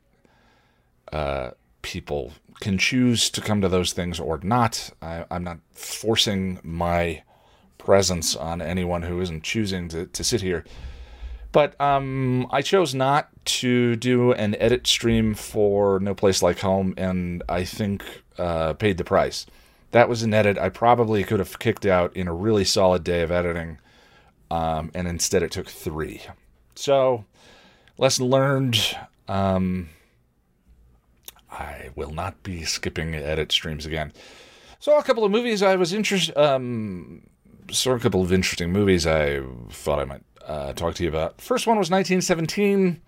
[1.12, 1.50] uh,
[1.82, 4.90] people can choose to come to those things or not.
[5.02, 7.24] I, am not forcing my
[7.76, 10.64] presence on anyone who isn't choosing to, to sit here.
[11.54, 16.94] But um, I chose not to do an edit stream for No Place Like Home,
[16.96, 18.02] and I think
[18.36, 19.46] uh, paid the price.
[19.92, 23.22] That was an edit I probably could have kicked out in a really solid day
[23.22, 23.78] of editing
[24.50, 26.22] um, and instead it took three.
[26.74, 27.24] So,
[27.98, 28.96] lesson learned.
[29.28, 29.90] Um,
[31.52, 34.12] I will not be skipping edit streams again.
[34.80, 36.36] Saw a couple of movies I was interested.
[36.36, 37.22] Um,
[37.70, 39.40] saw a couple of interesting movies I
[39.70, 41.40] thought I might uh, talk to you about.
[41.40, 43.00] First one was 1917.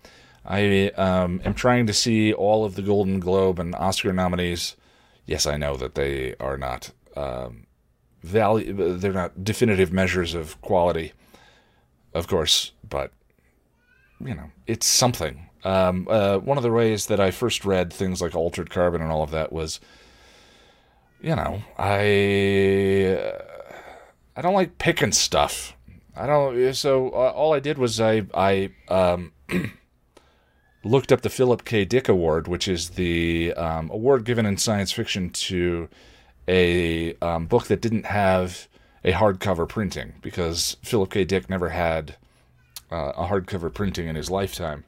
[0.45, 4.75] I um, am trying to see all of the Golden Globe and Oscar nominees.
[5.25, 7.67] Yes, I know that they are not um,
[8.23, 8.97] value.
[8.97, 11.13] They're not definitive measures of quality,
[12.13, 13.11] of course, but
[14.19, 15.49] you know, it's something.
[15.63, 19.11] Um, uh, one of the ways that I first read things like Altered Carbon and
[19.11, 19.81] all of that was,
[21.21, 23.41] you know, I uh,
[24.35, 25.75] I don't like picking stuff.
[26.17, 26.73] I don't.
[26.73, 29.33] So uh, all I did was I I um,
[30.83, 31.85] looked up the Philip K.
[31.85, 35.89] Dick Award, which is the um, award given in science fiction to
[36.47, 38.67] a um, book that didn't have
[39.03, 41.23] a hardcover printing because Philip K.
[41.23, 42.15] Dick never had
[42.91, 44.85] uh, a hardcover printing in his lifetime.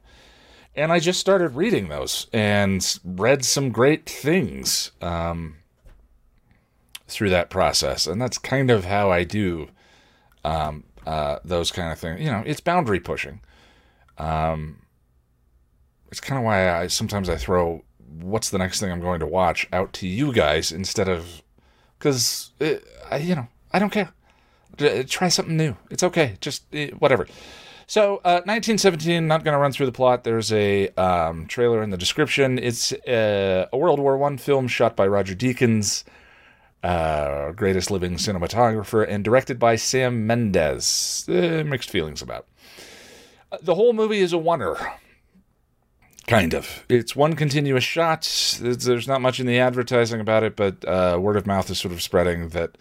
[0.74, 5.56] And I just started reading those and read some great things um,
[7.08, 8.06] through that process.
[8.06, 9.68] And that's kind of how I do
[10.44, 12.20] um, uh, those kind of things.
[12.20, 13.40] You know, it's boundary pushing.
[14.18, 14.82] Um,
[16.10, 17.82] it's kind of why I sometimes I throw
[18.20, 21.42] what's the next thing I'm going to watch out to you guys instead of
[21.98, 22.50] because
[23.10, 24.12] I you know I don't care.
[25.06, 25.76] Try something new.
[25.90, 26.36] It's okay.
[26.40, 27.26] Just eh, whatever.
[27.86, 29.26] So, uh, 1917.
[29.26, 30.22] Not going to run through the plot.
[30.22, 32.58] There's a um, trailer in the description.
[32.58, 36.04] It's uh, a World War One film shot by Roger Deakins,
[36.82, 41.26] uh, greatest living cinematographer, and directed by Sam Mendes.
[41.28, 42.46] Uh, mixed feelings about.
[43.52, 44.94] Uh, the whole movie is a oneer.
[46.26, 46.84] Kind of.
[46.88, 48.56] It's one continuous shot.
[48.60, 51.92] There's not much in the advertising about it, but uh, word of mouth is sort
[51.92, 52.78] of spreading that,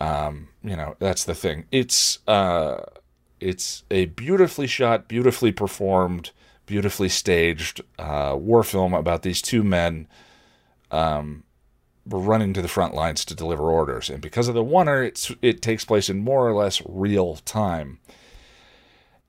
[0.00, 1.64] um, you know, that's the thing.
[1.72, 2.82] It's uh,
[3.40, 6.30] it's a beautifully shot, beautifully performed,
[6.66, 10.06] beautifully staged uh, war film about these two men
[10.90, 11.44] um,
[12.08, 14.10] running to the front lines to deliver orders.
[14.10, 17.98] And because of the oneer, it's it takes place in more or less real time.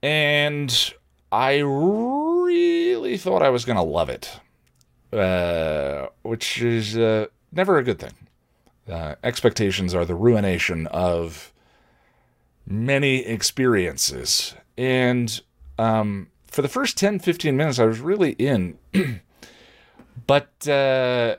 [0.02, 0.94] And
[1.32, 4.40] I really thought I was going to love it,
[5.12, 8.14] uh, which is uh, never a good thing.
[8.90, 11.54] Uh, expectations are the ruination of
[12.66, 14.56] many experiences.
[14.78, 15.42] And
[15.78, 18.78] um, for the first 10, 15 minutes, I was really in.
[20.28, 21.36] but uh,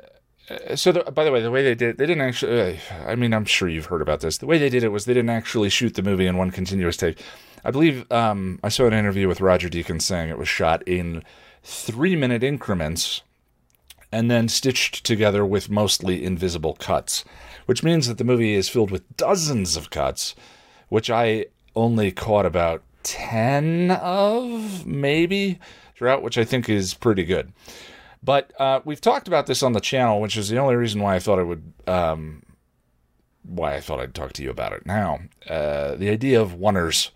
[0.74, 2.78] so, the, by the way, the way they did, it they didn't actually.
[2.90, 4.38] Uh, I mean, I'm sure you've heard about this.
[4.38, 6.96] The way they did it was they didn't actually shoot the movie in one continuous
[6.96, 7.22] take.
[7.64, 11.22] I believe um, I saw an interview with Roger Deakins saying it was shot in
[11.62, 13.22] three minute increments
[14.12, 17.24] and then stitched together with mostly invisible cuts,
[17.66, 20.34] which means that the movie is filled with dozens of cuts,
[20.88, 21.46] which I
[21.76, 25.58] only caught about 10 of, maybe,
[25.94, 27.52] throughout, which I think is pretty good.
[28.22, 31.14] But uh, we've talked about this on the channel, which is the only reason why
[31.14, 32.42] I thought I would um,
[33.42, 35.20] why I thought I'd talk to you about it now.
[35.48, 37.10] Uh, the idea of oneers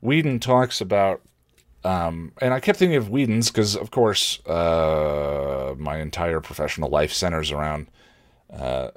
[0.00, 1.22] Whedon talks about,
[1.82, 7.12] um, and I kept thinking of Whedon's because, of course, uh, my entire professional life
[7.12, 7.88] centers around
[8.52, 8.90] uh,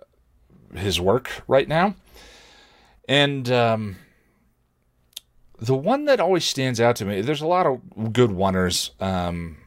[0.76, 1.96] his work right now.
[3.08, 3.96] And um,
[5.60, 9.58] the one that always stands out to me, there's a lot of good oneers, um,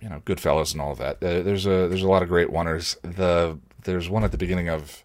[0.00, 1.20] you know, Goodfellas and all of that.
[1.20, 2.96] There's a there's a lot of great oneers.
[3.02, 5.04] The there's one at the beginning of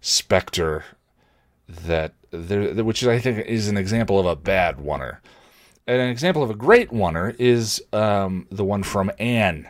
[0.00, 0.84] Spectre
[1.68, 5.18] that there, which I think is an example of a bad oneer.
[5.86, 9.68] And an example of a great oneer is um, the one from Anne.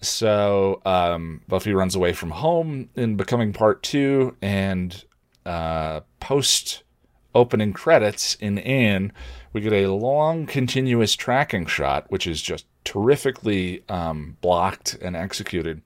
[0.00, 5.04] So um, Buffy runs away from home in Becoming Part Two, and
[5.44, 6.82] uh, post
[7.34, 9.12] opening credits in Anne,
[9.52, 15.82] we get a long continuous tracking shot, which is just terrifically um, blocked and executed.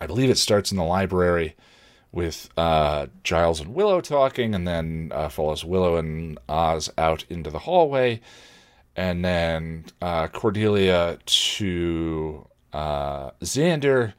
[0.00, 1.56] I believe it starts in the library
[2.12, 7.50] with uh, Giles and Willow talking, and then uh, follows Willow and Oz out into
[7.50, 8.20] the hallway,
[8.96, 14.14] and then uh, Cordelia to uh, Xander,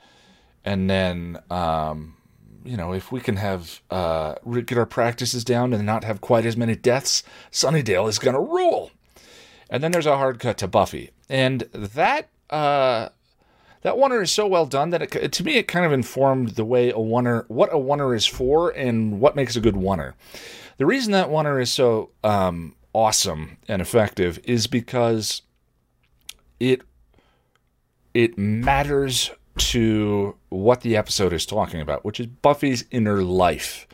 [0.63, 2.15] and then um,
[2.63, 4.35] you know if we can have uh,
[4.65, 8.91] get our practices down and not have quite as many deaths, Sunnydale is gonna rule.
[9.69, 13.09] And then there's a hard cut to Buffy, and that uh,
[13.81, 16.65] that oneer is so well done that it, to me it kind of informed the
[16.65, 20.13] way a oneer, what a oneer is for, and what makes a good oneer.
[20.77, 25.41] The reason that oneer is so um, awesome and effective is because
[26.59, 26.81] it
[28.13, 29.31] it matters
[29.69, 33.87] to what the episode is talking about, which is Buffy's inner life.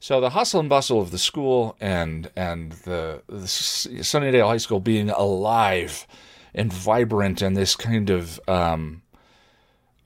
[0.00, 4.80] So the hustle and bustle of the school and and the, the Sunnydale High School
[4.80, 6.06] being alive
[6.54, 9.02] and vibrant and this kind of um,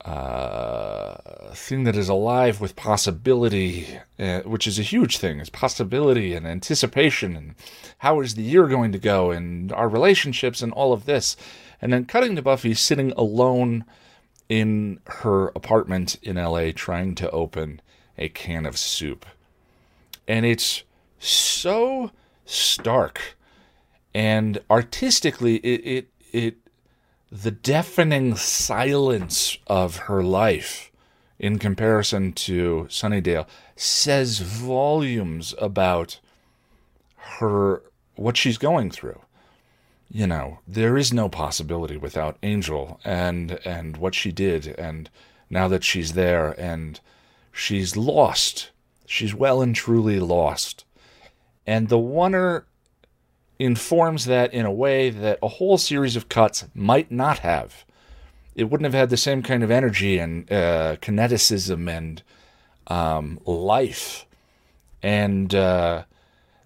[0.05, 6.33] uh, thing that is alive with possibility, uh, which is a huge thing, is possibility
[6.33, 7.55] and anticipation, and
[7.99, 11.37] how is the year going to go, and our relationships, and all of this.
[11.81, 13.85] And then cutting to Buffy sitting alone
[14.51, 17.81] in her apartment in LA trying to open
[18.17, 19.25] a can of soup.
[20.27, 20.83] And it's
[21.19, 22.11] so
[22.43, 23.37] stark
[24.13, 26.57] and artistically it it, it
[27.31, 30.91] the deafening silence of her life
[31.39, 33.47] in comparison to Sunnydale
[33.77, 36.19] says volumes about
[37.39, 37.83] her
[38.15, 39.21] what she's going through.
[40.13, 45.09] You know, there is no possibility without Angel and and what she did and
[45.49, 46.99] now that she's there and
[47.51, 48.71] she's lost.
[49.05, 50.83] She's well and truly lost.
[51.65, 52.63] And the oneer
[53.57, 57.85] informs that in a way that a whole series of cuts might not have.
[58.55, 62.21] It wouldn't have had the same kind of energy and uh, kineticism and
[62.87, 64.25] um, life.
[65.01, 66.03] And uh,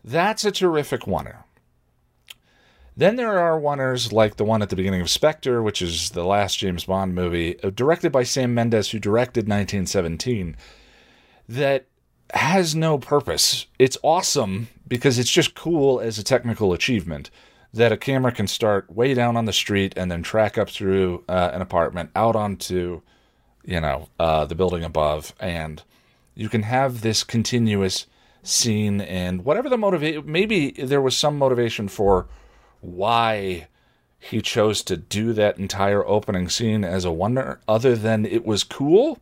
[0.03, 1.44] that's a terrific oneer.
[2.97, 6.23] Then there are oneers like the one at the beginning of Spectre, which is the
[6.23, 10.55] last James Bond movie, uh, directed by Sam Mendes, who directed 1917,
[11.49, 11.87] that
[12.33, 13.65] has no purpose.
[13.77, 17.29] It's awesome because it's just cool as a technical achievement
[17.73, 21.23] that a camera can start way down on the street and then track up through
[21.27, 23.01] uh, an apartment out onto,
[23.65, 25.83] you know, uh, the building above, and
[26.33, 28.07] you can have this continuous
[28.41, 30.23] scene and whatever the motivation.
[30.25, 32.27] Maybe there was some motivation for
[32.85, 33.67] why
[34.19, 38.63] he chose to do that entire opening scene as a oneer, other than it was
[38.63, 39.19] cool.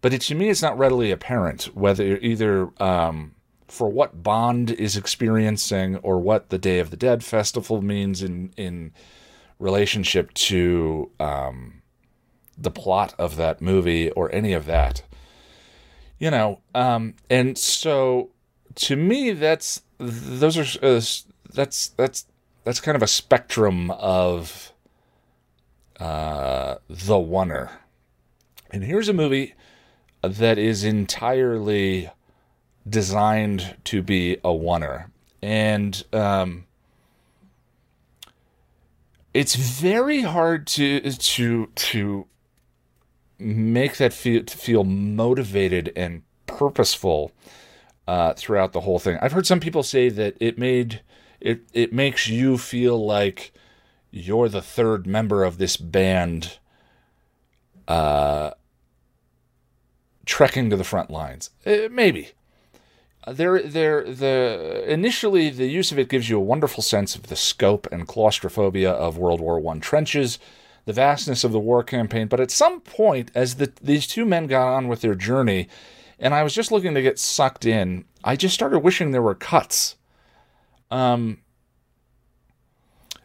[0.00, 3.34] But it, to me, it's not readily apparent whether either um,
[3.68, 8.52] for what Bond is experiencing or what the Day of the Dead festival means in
[8.56, 8.92] in
[9.58, 11.82] relationship to um,
[12.56, 15.02] the plot of that movie or any of that.
[16.18, 18.30] You know, um, and so
[18.76, 21.00] to me, that's those are uh,
[21.52, 22.26] that's that's
[22.64, 24.72] that's kind of a spectrum of
[25.98, 27.70] uh, the oneer.
[28.70, 29.54] And here's a movie
[30.22, 32.10] that is entirely
[32.88, 35.10] designed to be a oneer.
[35.42, 36.66] And um,
[39.32, 42.26] it's very hard to to to
[43.38, 47.32] make that feel to feel motivated and purposeful
[48.06, 49.18] uh, throughout the whole thing.
[49.22, 51.00] I've heard some people say that it made
[51.40, 53.52] it it makes you feel like
[54.10, 56.58] you're the third member of this band
[57.88, 58.50] uh,
[60.26, 61.50] trekking to the front lines.
[61.66, 62.30] Uh, maybe.
[63.24, 67.24] Uh, there, there, the initially the use of it gives you a wonderful sense of
[67.24, 70.38] the scope and claustrophobia of World War One trenches,
[70.86, 72.28] the vastness of the war campaign.
[72.28, 75.68] But at some point, as the, these two men got on with their journey,
[76.18, 79.34] and I was just looking to get sucked in, I just started wishing there were
[79.34, 79.96] cuts.
[80.90, 81.38] Um,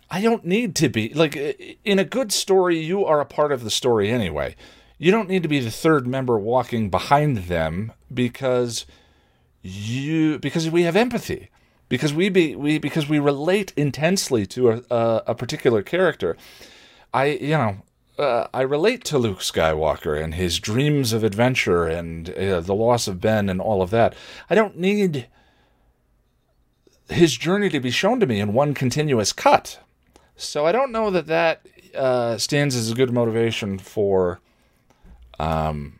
[0.09, 1.36] I don't need to be like
[1.84, 2.80] in a good story.
[2.80, 4.55] You are a part of the story anyway.
[4.97, 8.86] You don't need to be the third member walking behind them because
[9.61, 11.49] you because we have empathy
[11.89, 16.38] because we be we because we relate intensely to a a, a particular character.
[17.13, 17.78] I you know
[18.18, 23.07] uh, I relate to Luke Skywalker and his dreams of adventure and uh, the loss
[23.07, 24.16] of Ben and all of that.
[24.49, 25.28] I don't need
[27.10, 29.80] his journey to be shown to me in one continuous cut.
[30.36, 34.39] So I don't know that that uh, stands as a good motivation for
[35.39, 35.99] um,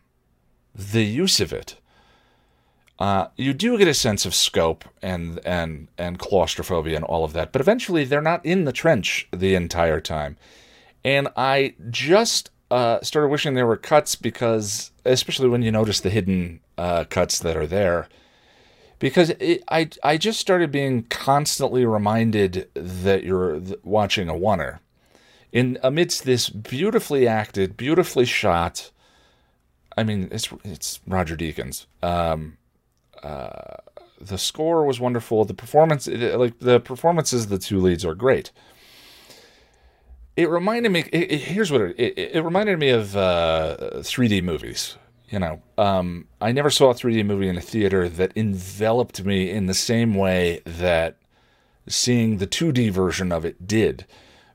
[0.74, 1.78] the use of it.
[2.98, 7.34] Uh, you do get a sense of scope and and and claustrophobia and all of
[7.34, 10.38] that, but eventually they're not in the trench the entire time.
[11.04, 16.10] And I just uh, started wishing there were cuts because, especially when you notice the
[16.10, 18.08] hidden uh, cuts that are there,
[19.06, 24.80] because it, I I just started being constantly reminded that you're watching a oneer.
[25.52, 28.90] In amidst this beautifully acted, beautifully shot,
[29.96, 31.86] I mean, it's it's Roger Deakins.
[32.02, 32.58] Um,
[33.22, 33.76] uh,
[34.20, 35.46] the score was wonderful.
[35.46, 38.52] The performance, like the performances, the two leads are great.
[40.36, 41.02] It reminded me.
[41.14, 44.98] It, it, here's what it, it, reminded me of uh, 3D movies.
[45.30, 49.50] You know, um, I never saw a 3D movie in a theater that enveloped me
[49.50, 51.18] in the same way that
[51.88, 54.06] seeing the 2D version of it did,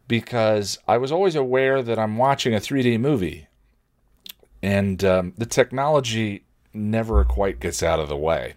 [0.06, 3.48] because I was always aware that I'm watching a 3D movie
[4.62, 8.54] and um, the technology never quite gets out of the way.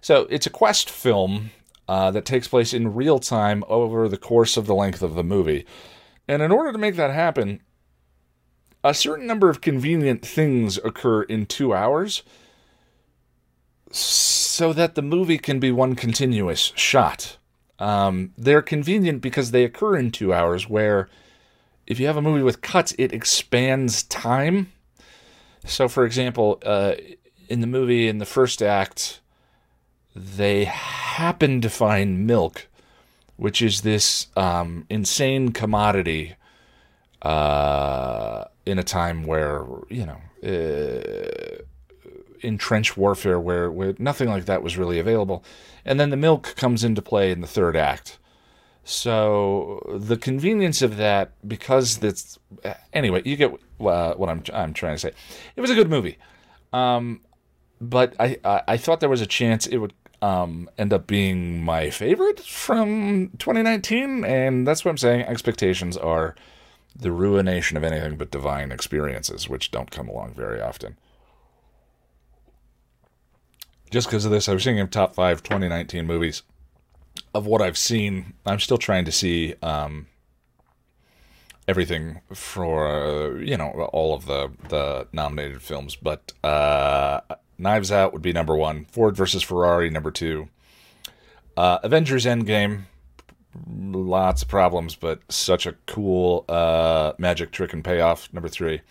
[0.00, 1.50] So it's a quest film
[1.88, 5.24] uh, that takes place in real time over the course of the length of the
[5.24, 5.66] movie.
[6.28, 7.60] And in order to make that happen,
[8.84, 12.22] a certain number of convenient things occur in two hours
[13.90, 17.36] so that the movie can be one continuous shot.
[17.78, 21.08] Um, they're convenient because they occur in two hours, where
[21.86, 24.72] if you have a movie with cuts, it expands time.
[25.64, 26.94] So, for example, uh,
[27.48, 29.20] in the movie, in the first act,
[30.14, 32.68] they happen to find milk,
[33.36, 36.34] which is this um, insane commodity
[37.22, 41.62] uh, in a time where, you know, uh,
[42.40, 45.44] in trench warfare where, where nothing like that was really available.
[45.84, 48.18] And then the milk comes into play in the third act.
[48.84, 52.38] So the convenience of that, because that's
[52.92, 55.12] anyway, you get uh, what I'm I'm trying to say.
[55.54, 56.18] It was a good movie,
[56.72, 57.20] um,
[57.80, 61.62] but I, I, I thought there was a chance it would um, end up being
[61.62, 65.22] my favorite from 2019, and that's what I'm saying.
[65.22, 66.34] Expectations are
[66.94, 70.96] the ruination of anything but divine experiences, which don't come along very often
[73.92, 76.42] just because of this, I was thinking of top five 2019 movies.
[77.34, 80.06] Of what I've seen, I'm still trying to see um,
[81.68, 85.94] everything for uh, you know all of the the nominated films.
[85.94, 87.20] But uh,
[87.58, 88.86] Knives Out would be number one.
[88.86, 90.48] Ford versus Ferrari number two.
[91.54, 92.84] Uh, Avengers Endgame,
[93.66, 98.32] lots of problems, but such a cool uh, magic trick and payoff.
[98.32, 98.82] Number three.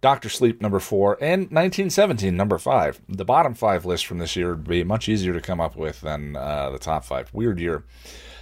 [0.00, 3.02] Doctor Sleep number four, and 1917 number five.
[3.06, 6.00] The bottom five list from this year would be much easier to come up with
[6.00, 7.28] than uh, the top five.
[7.34, 7.84] Weird year.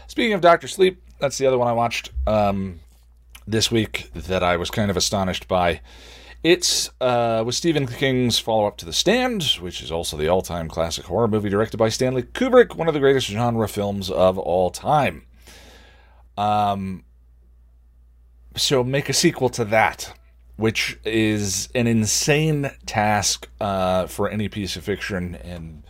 [0.07, 2.79] Speaking of Doctor Sleep, that's the other one I watched um,
[3.47, 5.81] this week that I was kind of astonished by.
[6.45, 10.43] It's uh, with Stephen King's follow up to The Stand, which is also the all
[10.43, 14.39] time classic horror movie directed by Stanley Kubrick, one of the greatest genre films of
[14.39, 15.25] all time.
[16.39, 17.05] Um,
[18.57, 20.13] so make a sequel to that
[20.59, 25.85] which is an insane task uh, for any piece of fiction and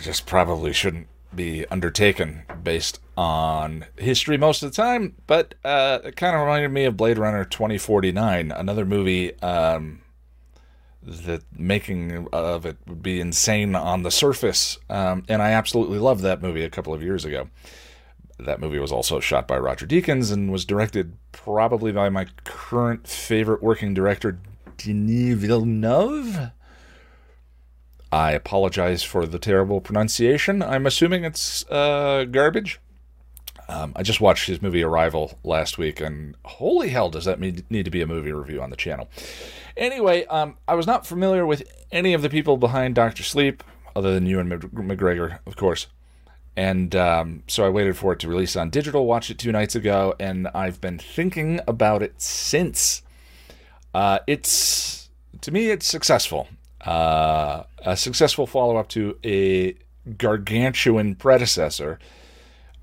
[0.00, 5.14] just probably shouldn't be undertaken based on history most of the time.
[5.28, 10.00] But uh, it kind of reminded me of Blade Runner 2049, another movie um,
[11.04, 14.76] that making of it would be insane on the surface.
[14.90, 17.48] Um, and I absolutely loved that movie a couple of years ago.
[18.38, 23.06] That movie was also shot by Roger Deakins and was directed probably by my current
[23.06, 24.38] favorite working director,
[24.76, 26.50] Denis Villeneuve.
[28.12, 30.62] I apologize for the terrible pronunciation.
[30.62, 32.78] I'm assuming it's uh, garbage.
[33.68, 37.84] Um, I just watched his movie Arrival last week, and holy hell, does that need
[37.84, 39.08] to be a movie review on the channel?
[39.76, 43.64] Anyway, um, I was not familiar with any of the people behind Doctor Sleep,
[43.96, 45.88] other than Ewan McGregor, of course.
[46.56, 49.74] And um, so I waited for it to release on digital, watched it two nights
[49.74, 53.02] ago, and I've been thinking about it since.
[53.94, 55.10] Uh, it's,
[55.42, 56.48] to me, it's successful.
[56.80, 59.74] Uh, a successful follow up to a
[60.16, 61.98] gargantuan predecessor,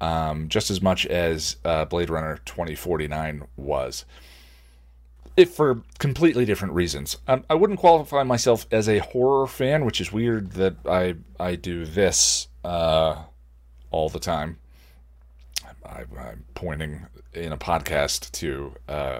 [0.01, 4.05] um, just as much as uh, Blade Runner 2049 was.
[5.35, 7.17] If for completely different reasons.
[7.27, 11.55] Um, I wouldn't qualify myself as a horror fan, which is weird that I I
[11.55, 13.23] do this uh,
[13.93, 14.57] all the time.
[15.85, 19.19] I, am pointing in a podcast to uh,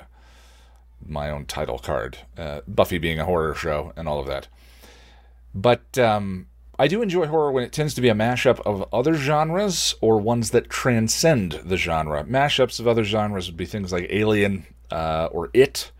[1.05, 4.47] my own title card, uh, Buffy being a horror show, and all of that.
[5.53, 6.47] But um,
[6.79, 10.19] I do enjoy horror when it tends to be a mashup of other genres or
[10.19, 12.23] ones that transcend the genre.
[12.23, 15.91] Mashups of other genres would be things like Alien uh, or It,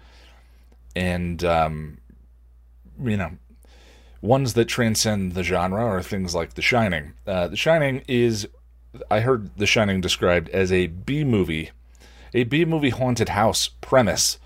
[0.95, 1.99] and um,
[3.01, 3.38] you know,
[4.21, 7.13] ones that transcend the genre are things like The Shining.
[7.28, 8.47] Uh, the Shining is
[9.09, 11.71] I heard The Shining described as a B movie,
[12.33, 14.37] a B movie haunted house premise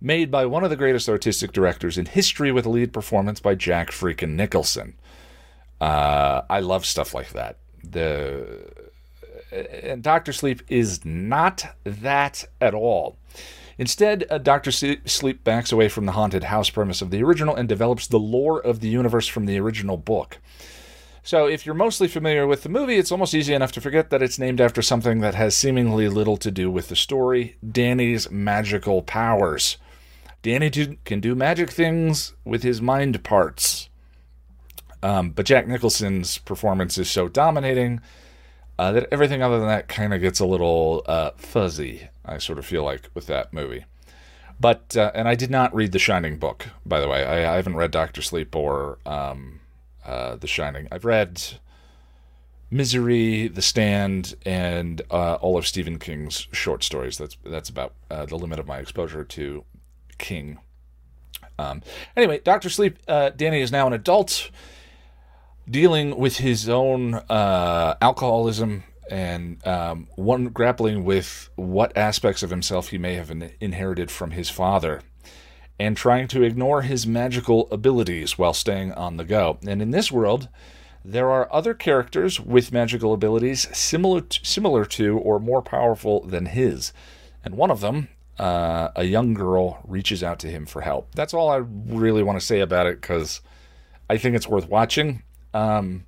[0.00, 3.54] made by one of the greatest artistic directors in history with a lead performance by
[3.54, 4.94] Jack freaking Nicholson.
[5.80, 7.56] Uh, I love stuff like that.
[7.82, 8.70] The
[9.50, 13.16] and Doctor Sleep is not that at all.
[13.78, 17.68] Instead, uh, Doctor Sleep backs away from the haunted house premise of the original and
[17.68, 20.38] develops the lore of the universe from the original book.
[21.28, 24.22] So, if you're mostly familiar with the movie, it's almost easy enough to forget that
[24.22, 29.02] it's named after something that has seemingly little to do with the story Danny's magical
[29.02, 29.76] powers.
[30.40, 30.70] Danny
[31.04, 33.90] can do magic things with his mind parts.
[35.02, 38.00] Um, but Jack Nicholson's performance is so dominating
[38.78, 42.58] uh, that everything other than that kind of gets a little uh, fuzzy, I sort
[42.58, 43.84] of feel like, with that movie.
[44.58, 47.22] But, uh, and I did not read The Shining book, by the way.
[47.22, 48.96] I, I haven't read Doctor Sleep or.
[49.04, 49.57] Um,
[50.08, 50.88] uh, The Shining.
[50.90, 51.42] I've read
[52.70, 57.18] Misery, The Stand, and uh, all of Stephen King's short stories.
[57.18, 59.64] That's that's about uh, the limit of my exposure to
[60.18, 60.58] King.
[61.58, 61.82] Um,
[62.16, 62.98] anyway, Doctor Sleep.
[63.06, 64.50] Uh, Danny is now an adult,
[65.68, 72.88] dealing with his own uh, alcoholism and um, one grappling with what aspects of himself
[72.88, 75.00] he may have in- inherited from his father,
[75.78, 79.58] and trying to ignore his magical abilities while staying on the go.
[79.66, 80.48] And in this world,
[81.04, 86.46] there are other characters with magical abilities similar to, similar to or more powerful than
[86.46, 86.92] his,
[87.44, 88.08] and one of them.
[88.38, 91.12] Uh, a young girl reaches out to him for help.
[91.16, 93.40] That's all I really want to say about it because
[94.08, 95.24] I think it's worth watching.
[95.52, 96.06] Um,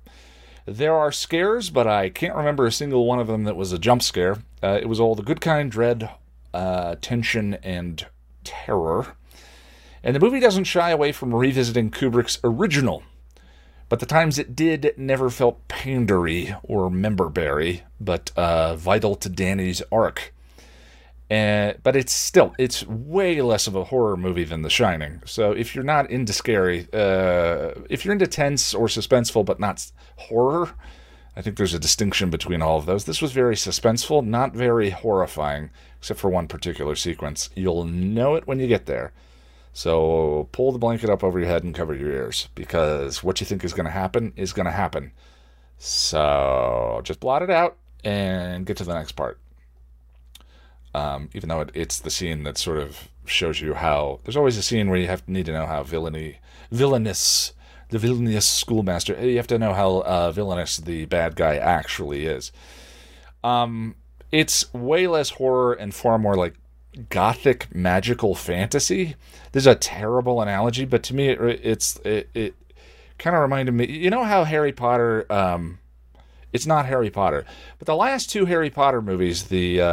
[0.65, 3.79] there are scares, but I can't remember a single one of them that was a
[3.79, 4.37] jump scare.
[4.63, 6.09] Uh, it was all the good kind, dread,
[6.53, 8.05] uh, tension, and
[8.45, 9.17] terror.
[10.03, 13.03] And the movie doesn't shy away from revisiting Kubrick's original,
[13.87, 19.81] but the times it did never felt pandery or memberberry, but uh, vital to Danny's
[19.91, 20.33] arc.
[21.29, 25.21] And, but it's still it's way less of a horror movie than The Shining.
[25.25, 29.89] So if you're not into scary, uh, if you're into tense or suspenseful but not
[30.17, 30.71] horror,
[31.35, 33.05] I think there's a distinction between all of those.
[33.05, 37.49] This was very suspenseful, not very horrifying, except for one particular sequence.
[37.55, 39.13] You'll know it when you get there.
[39.73, 43.45] So pull the blanket up over your head and cover your ears because what you
[43.45, 45.11] think is going to happen is going to happen.
[45.77, 49.39] So just blot it out and get to the next part
[50.93, 54.57] um, even though it, it's the scene that sort of shows you how there's always
[54.57, 56.39] a scene where you have need to know how villainy
[56.71, 57.53] villainous
[57.89, 62.51] the villainous schoolmaster you have to know how uh, villainous the bad guy actually is
[63.43, 63.95] um
[64.31, 66.55] it's way less horror and far more like
[67.09, 69.15] gothic magical fantasy
[69.51, 72.55] this is a terrible analogy but to me it, it's it, it
[73.17, 75.79] kind of reminded me you know how harry potter um
[76.53, 77.45] it's not Harry Potter.
[77.79, 79.85] But the last two Harry Potter movies, the uh,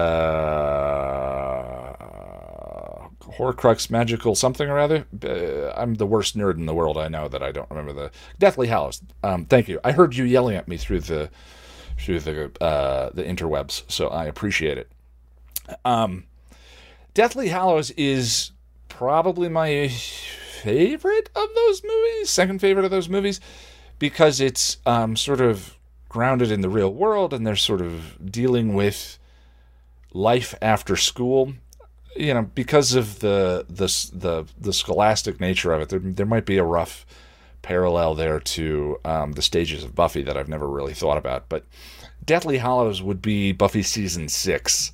[3.36, 6.98] Horcrux Magical something or other, uh, I'm the worst nerd in the world.
[6.98, 9.02] I know that I don't remember the Deathly Hallows.
[9.22, 9.80] Um, thank you.
[9.84, 11.30] I heard you yelling at me through the
[11.98, 14.90] through the uh, the interwebs, so I appreciate it.
[15.84, 16.24] Um,
[17.18, 18.52] Deathly Hallows is
[18.88, 23.40] probably my favorite of those movies, second favorite of those movies,
[23.98, 25.76] because it's um, sort of
[26.08, 29.18] grounded in the real world and they're sort of dealing with
[30.12, 31.54] life after school.
[32.14, 36.46] You know because of the the the, the scholastic nature of it there, there might
[36.46, 37.04] be a rough
[37.62, 41.64] parallel there to um, the stages of buffy that i've never really thought about but
[42.24, 44.92] deathly hallows would be buffy season six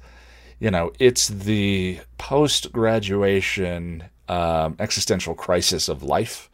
[0.65, 6.49] you know it's the post graduation um, existential crisis of life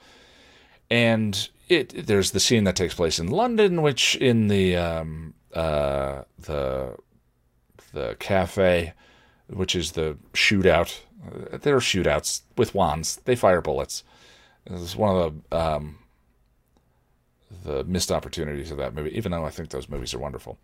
[0.91, 6.23] and it there's the scene that takes place in London, which in the um, uh,
[6.39, 6.97] the
[7.93, 8.93] the cafe,
[9.49, 11.01] which is the shootout.
[11.25, 13.21] Uh, there are shootouts with wands.
[13.25, 14.03] They fire bullets.
[14.67, 15.99] It's one of the um,
[17.65, 19.17] the missed opportunities of that movie.
[19.17, 20.59] Even though I think those movies are wonderful,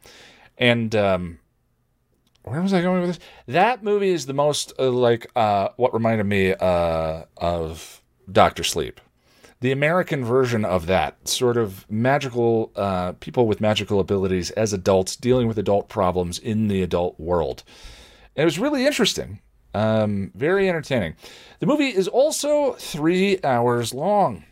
[0.58, 1.38] and um,
[2.46, 3.18] where was I going with this?
[3.46, 9.00] That movie is the most uh, like uh, what reminded me uh, of Doctor Sleep
[9.60, 15.16] the American version of that sort of magical uh, people with magical abilities as adults
[15.16, 17.62] dealing with adult problems in the adult world.
[18.34, 19.40] And it was really interesting,
[19.72, 21.16] um, very entertaining.
[21.60, 24.44] The movie is also three hours long.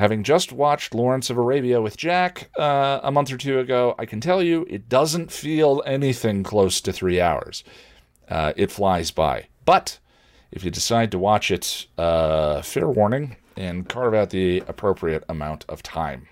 [0.00, 4.06] Having just watched Lawrence of Arabia with Jack uh, a month or two ago, I
[4.06, 7.62] can tell you it doesn't feel anything close to three hours.
[8.26, 9.48] Uh, it flies by.
[9.66, 9.98] But
[10.50, 15.66] if you decide to watch it, uh, fair warning, and carve out the appropriate amount
[15.68, 16.28] of time.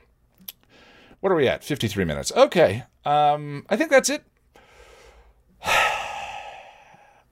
[1.21, 1.63] What are we at?
[1.63, 2.33] 53 minutes.
[2.35, 2.85] Okay.
[3.05, 4.25] Um, I think that's it.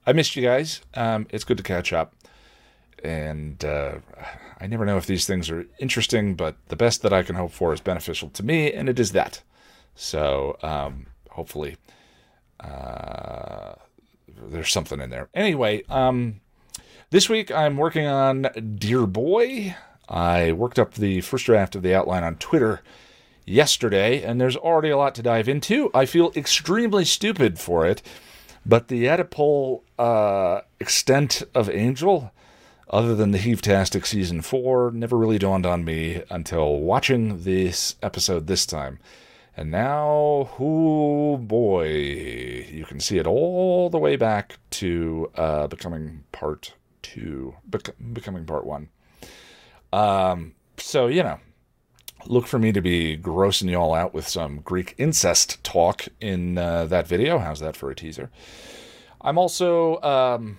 [0.06, 0.82] I missed you guys.
[0.92, 2.14] Um, it's good to catch up.
[3.02, 4.00] And uh,
[4.58, 7.52] I never know if these things are interesting, but the best that I can hope
[7.52, 9.42] for is beneficial to me, and it is that.
[9.94, 11.76] So um, hopefully
[12.60, 13.74] uh,
[14.28, 15.28] there's something in there.
[15.34, 16.40] Anyway, um,
[17.10, 18.48] this week I'm working on
[18.78, 19.76] Dear Boy.
[20.08, 22.80] I worked up the first draft of the outline on Twitter
[23.44, 25.90] yesterday, and there's already a lot to dive into.
[25.94, 28.02] I feel extremely stupid for it,
[28.64, 32.32] but the Oedipal uh, extent of Angel,
[32.88, 38.46] other than the Heave-tastic season four, never really dawned on me until watching this episode
[38.46, 38.98] this time.
[39.56, 46.24] And now, oh boy, you can see it all the way back to uh, becoming
[46.30, 48.90] part two, bec- becoming part one.
[49.92, 51.40] Um, so, you know,
[52.26, 56.58] look for me to be grossing you all out with some Greek incest talk in
[56.58, 57.38] uh, that video.
[57.38, 58.30] How's that for a teaser?
[59.22, 60.58] I'm also, um,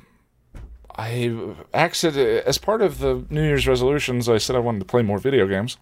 [0.97, 5.03] I accident as part of the New Year's resolutions, I said I wanted to play
[5.03, 5.77] more video games.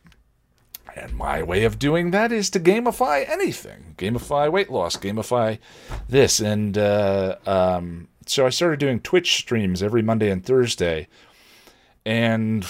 [0.95, 3.95] And my way of doing that is to gamify anything.
[3.97, 5.59] Gamify weight loss, gamify
[6.07, 6.39] this.
[6.39, 11.07] And uh, um, so I started doing Twitch streams every Monday and Thursday.
[12.05, 12.65] And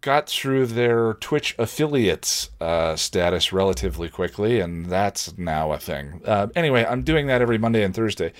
[0.00, 6.20] got through their Twitch affiliates uh, status relatively quickly, and that's now a thing.
[6.24, 8.32] Uh, anyway, I'm doing that every Monday and Thursday.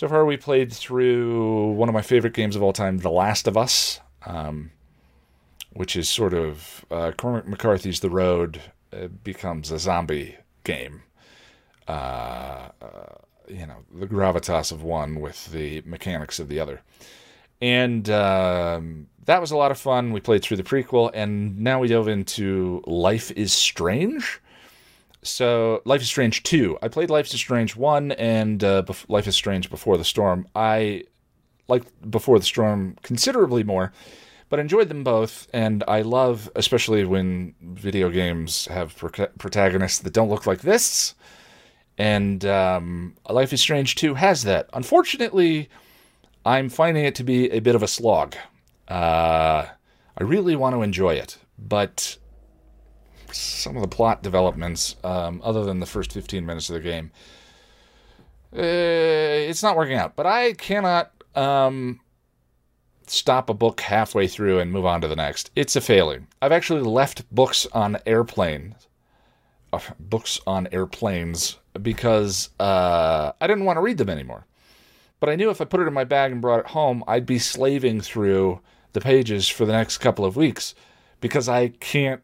[0.00, 3.46] So far, we played through one of my favorite games of all time, The Last
[3.46, 4.70] of Us, um,
[5.74, 8.62] which is sort of uh, Cormac McCarthy's The Road
[9.22, 11.02] becomes a zombie game.
[11.86, 13.14] Uh, uh,
[13.46, 16.80] you know, the gravitas of one with the mechanics of the other.
[17.60, 20.12] And um, that was a lot of fun.
[20.12, 24.40] We played through the prequel, and now we dove into Life is Strange.
[25.22, 26.78] So, Life is Strange 2.
[26.80, 30.46] I played Life is Strange 1 and uh, Bef- Life is Strange Before the Storm.
[30.54, 31.04] I
[31.68, 33.92] liked Before the Storm considerably more,
[34.48, 35.46] but enjoyed them both.
[35.52, 41.14] And I love, especially when video games have pro- protagonists that don't look like this.
[41.98, 44.70] And um, Life is Strange 2 has that.
[44.72, 45.68] Unfortunately,
[46.46, 48.36] I'm finding it to be a bit of a slog.
[48.88, 49.66] Uh,
[50.16, 52.16] I really want to enjoy it, but
[53.34, 57.10] some of the plot developments, um, other than the first 15 minutes of the game,
[58.52, 60.16] uh, it's not working out.
[60.16, 62.00] But I cannot um,
[63.06, 65.50] stop a book halfway through and move on to the next.
[65.56, 66.26] It's a failing.
[66.40, 68.88] I've actually left books on airplanes,
[69.72, 74.46] uh, books on airplanes, because uh, I didn't want to read them anymore.
[75.20, 77.26] But I knew if I put it in my bag and brought it home, I'd
[77.26, 78.60] be slaving through
[78.92, 80.74] the pages for the next couple of weeks
[81.20, 82.22] because I can't.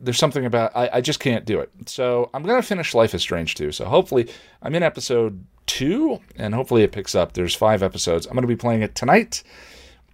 [0.00, 1.70] There's something about I, I just can't do it.
[1.86, 3.72] So I'm gonna finish Life is Strange too.
[3.72, 4.28] So hopefully
[4.62, 7.32] I'm in episode two, and hopefully it picks up.
[7.32, 8.26] There's five episodes.
[8.26, 9.42] I'm gonna be playing it tonight.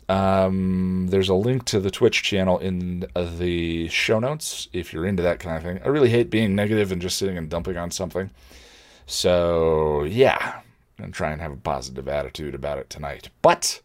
[0.09, 5.23] Um, there's a link to the Twitch channel in the show notes if you're into
[5.23, 5.81] that kind of thing.
[5.83, 8.31] I really hate being negative and just sitting and dumping on something.
[9.07, 10.61] So yeah,
[10.99, 13.31] I'm try and have a positive attitude about it tonight.
[13.43, 13.81] But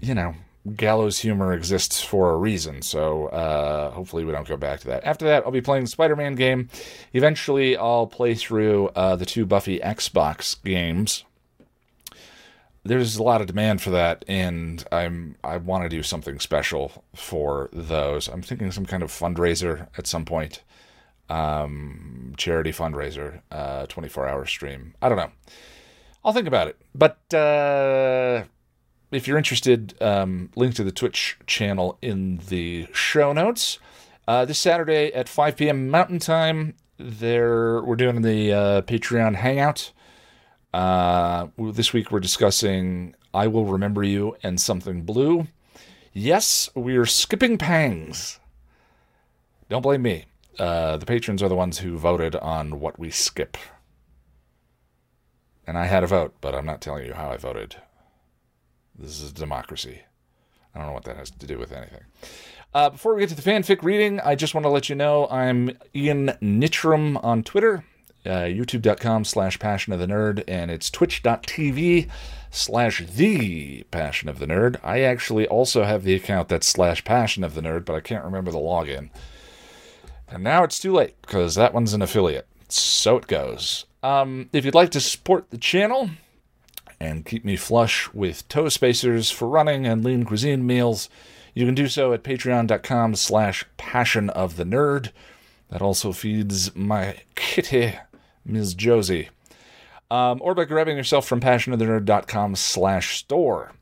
[0.00, 0.34] you know,
[0.76, 5.04] gallows humor exists for a reason, so uh, hopefully we don't go back to that.
[5.04, 6.68] After that, I'll be playing the Spider-Man game.
[7.12, 11.24] Eventually, I'll play through uh, the two Buffy Xbox games.
[12.84, 17.04] There's a lot of demand for that, and I'm I want to do something special
[17.14, 18.28] for those.
[18.28, 20.62] I'm thinking some kind of fundraiser at some point,
[21.28, 24.94] um, charity fundraiser, uh, 24 hour stream.
[25.00, 25.30] I don't know.
[26.24, 27.34] I'll think about it, but.
[27.34, 28.44] Uh,
[29.12, 33.78] if you're interested, um, link to the Twitch channel in the show notes.
[34.26, 35.90] Uh, this Saturday at 5 p.m.
[35.90, 39.92] Mountain Time, there we're doing the uh, Patreon Hangout.
[40.72, 45.48] Uh, this week we're discussing "I Will Remember You" and "Something Blue."
[46.14, 48.38] Yes, we're skipping pangs.
[49.68, 50.26] Don't blame me.
[50.58, 53.56] Uh, the patrons are the ones who voted on what we skip.
[55.66, 57.76] And I had a vote, but I'm not telling you how I voted.
[58.98, 60.02] This is democracy.
[60.74, 62.04] I don't know what that has to do with anything.
[62.74, 65.28] Uh, before we get to the fanfic reading, I just want to let you know
[65.30, 67.84] I'm Ian Nitram on Twitter,
[68.24, 72.08] uh, youtube.com slash passion of the nerd, and it's twitch.tv
[72.50, 74.78] slash the passion of the nerd.
[74.82, 78.24] I actually also have the account that's slash passion of the nerd, but I can't
[78.24, 79.10] remember the login.
[80.28, 82.46] And now it's too late because that one's an affiliate.
[82.68, 83.84] So it goes.
[84.02, 86.08] Um, if you'd like to support the channel,
[87.02, 91.08] and keep me flush with toe spacers for running and lean cuisine meals,
[91.52, 95.10] you can do so at patreon.com slash passion of the nerd.
[95.68, 97.94] That also feeds my kitty,
[98.44, 98.74] Ms.
[98.74, 99.30] Josie.
[100.12, 103.72] Um, or by grabbing yourself from passionofthenerd.com slash store.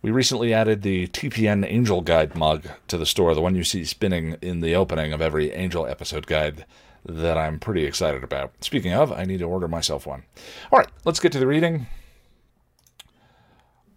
[0.00, 3.84] We recently added the TPN Angel Guide mug to the store, the one you see
[3.84, 6.66] spinning in the opening of every Angel episode guide
[7.04, 8.52] that I'm pretty excited about.
[8.60, 10.22] Speaking of, I need to order myself one.
[10.70, 11.86] All right, let's get to the reading.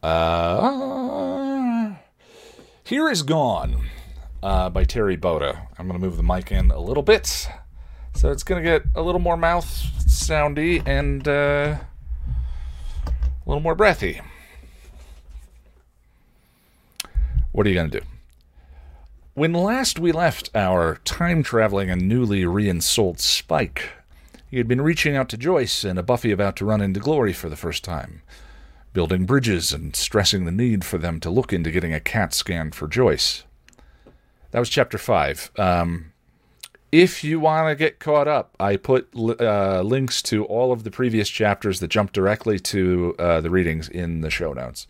[0.04, 1.94] Uh,
[2.84, 3.86] Here is Gone
[4.44, 5.68] uh, by Terri Botta.
[5.80, 7.48] I'm going to move the mic in a little bit.
[8.14, 9.66] So it's going to get a little more mouth
[10.00, 11.78] soundy and uh,
[13.08, 14.20] a little more breathy.
[17.54, 18.06] What are you going to do?
[19.36, 23.92] When last we left our time traveling and newly reinsouled Spike,
[24.52, 27.32] he had been reaching out to Joyce and a Buffy about to run into glory
[27.32, 28.22] for the first time
[28.94, 32.72] building bridges and stressing the need for them to look into getting a CAT scan
[32.72, 33.44] for Joyce.
[34.52, 35.52] That was chapter five.
[35.58, 36.14] Um,
[36.92, 40.92] if you want to get caught up, I put uh, links to all of the
[40.92, 44.86] previous chapters that jump directly to uh, the readings in the show notes.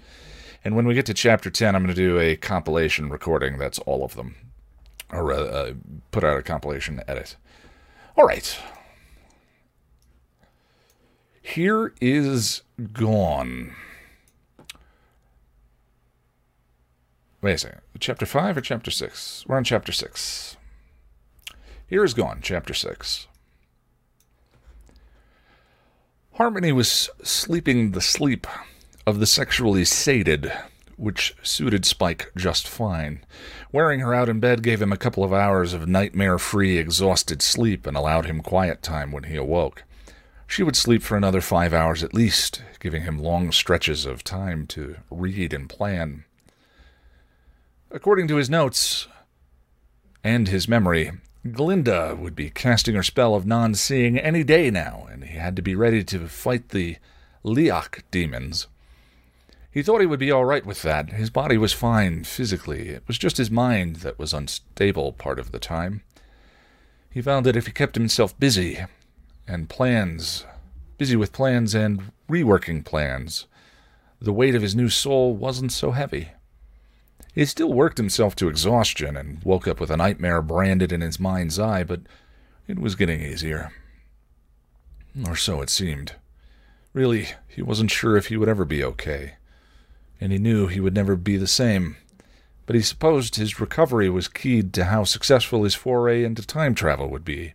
[0.65, 3.79] And when we get to chapter 10, I'm going to do a compilation recording that's
[3.79, 4.35] all of them,
[5.11, 5.73] or uh, uh,
[6.11, 7.37] put out a compilation edit.
[8.17, 8.57] All right.
[11.41, 13.73] Here is Gone.
[17.43, 17.81] Wait a second.
[17.99, 19.43] Chapter 5 or chapter 6?
[19.49, 20.55] We're on chapter 6.
[21.85, 23.27] Here is Gone, chapter 6.
[26.35, 28.47] Harmony was sleeping the sleep
[29.05, 30.53] of the sexually sated,
[30.95, 33.25] which suited Spike just fine.
[33.73, 37.41] Wearing her out in bed gave him a couple of hours of nightmare free, exhausted
[37.41, 39.83] sleep and allowed him quiet time when he awoke.
[40.47, 44.65] She would sleep for another five hours at least, giving him long stretches of time
[44.67, 46.23] to read and plan.
[47.95, 49.07] According to his notes
[50.23, 51.11] and his memory,
[51.51, 55.55] Glinda would be casting her spell of non seeing any day now, and he had
[55.57, 56.97] to be ready to fight the
[57.43, 58.65] Lei-Ach demons.
[59.69, 61.11] He thought he would be all right with that.
[61.11, 62.89] His body was fine physically.
[62.89, 66.01] It was just his mind that was unstable part of the time.
[67.11, 68.85] He found that if he kept himself busy
[69.47, 70.45] and plans,
[70.97, 73.45] busy with plans and reworking plans,
[74.19, 76.29] the weight of his new soul wasn't so heavy.
[77.33, 81.19] He still worked himself to exhaustion and woke up with a nightmare branded in his
[81.19, 82.01] mind's eye, but
[82.67, 83.71] it was getting easier.
[85.27, 86.15] Or so it seemed.
[86.93, 89.33] Really, he wasn't sure if he would ever be okay,
[90.21, 91.97] and he knew he would never be the same.
[92.67, 97.09] But he supposed his recovery was keyed to how successful his foray into time travel
[97.09, 97.53] would be.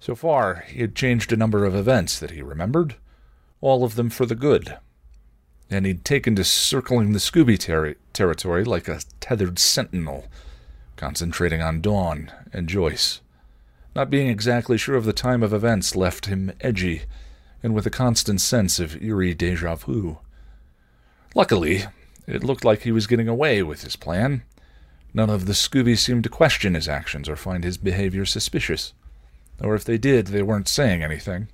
[0.00, 2.96] So far, he had changed a number of events that he remembered,
[3.60, 4.76] all of them for the good
[5.70, 10.26] and he'd taken to circling the Scooby ter- territory like a tethered sentinel,
[10.96, 13.20] concentrating on Dawn and Joyce.
[13.94, 17.02] Not being exactly sure of the time of events left him edgy,
[17.62, 20.18] and with a constant sense of eerie deja vu.
[21.34, 21.84] Luckily,
[22.26, 24.42] it looked like he was getting away with his plan.
[25.14, 28.92] None of the Scooby seemed to question his actions or find his behavior suspicious.
[29.60, 31.48] Or if they did, they weren't saying anything.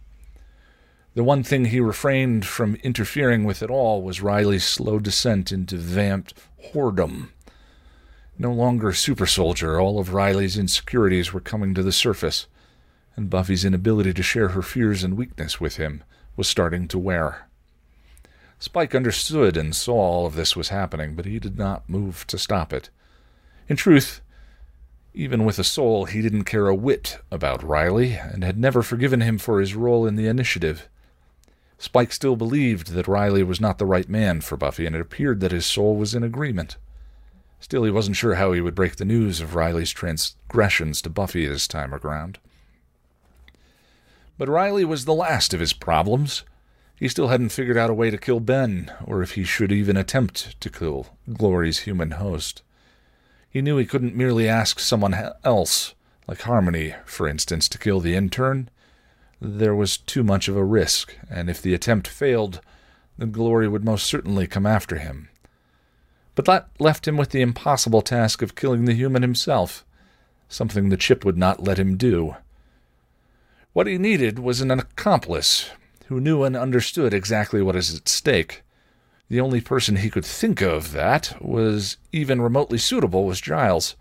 [1.14, 5.76] The one thing he refrained from interfering with at all was Riley's slow descent into
[5.76, 6.32] vamped
[6.72, 7.28] whoredom.
[8.38, 12.46] No longer super soldier, all of Riley's insecurities were coming to the surface,
[13.14, 16.02] and Buffy's inability to share her fears and weakness with him
[16.34, 17.46] was starting to wear.
[18.58, 22.38] Spike understood and saw all of this was happening, but he did not move to
[22.38, 22.88] stop it.
[23.68, 24.22] In truth,
[25.12, 29.20] even with a soul, he didn't care a whit about Riley, and had never forgiven
[29.20, 30.88] him for his role in the initiative.
[31.82, 35.40] Spike still believed that Riley was not the right man for Buffy, and it appeared
[35.40, 36.76] that his soul was in agreement.
[37.58, 41.44] Still, he wasn't sure how he would break the news of Riley's transgressions to Buffy
[41.44, 42.38] this time around.
[44.38, 46.44] But Riley was the last of his problems.
[46.94, 49.96] He still hadn't figured out a way to kill Ben, or if he should even
[49.96, 52.62] attempt to kill Glory's human host.
[53.50, 55.94] He knew he couldn't merely ask someone else,
[56.28, 58.70] like Harmony, for instance, to kill the intern
[59.42, 62.60] there was too much of a risk, and if the attempt failed,
[63.18, 65.28] then Glory would most certainly come after him.
[66.34, 69.84] But that left him with the impossible task of killing the human himself,
[70.48, 72.36] something the chip would not let him do.
[73.72, 75.70] What he needed was an accomplice
[76.06, 78.62] who knew and understood exactly what is at stake.
[79.28, 83.96] The only person he could think of that was even remotely suitable was Giles,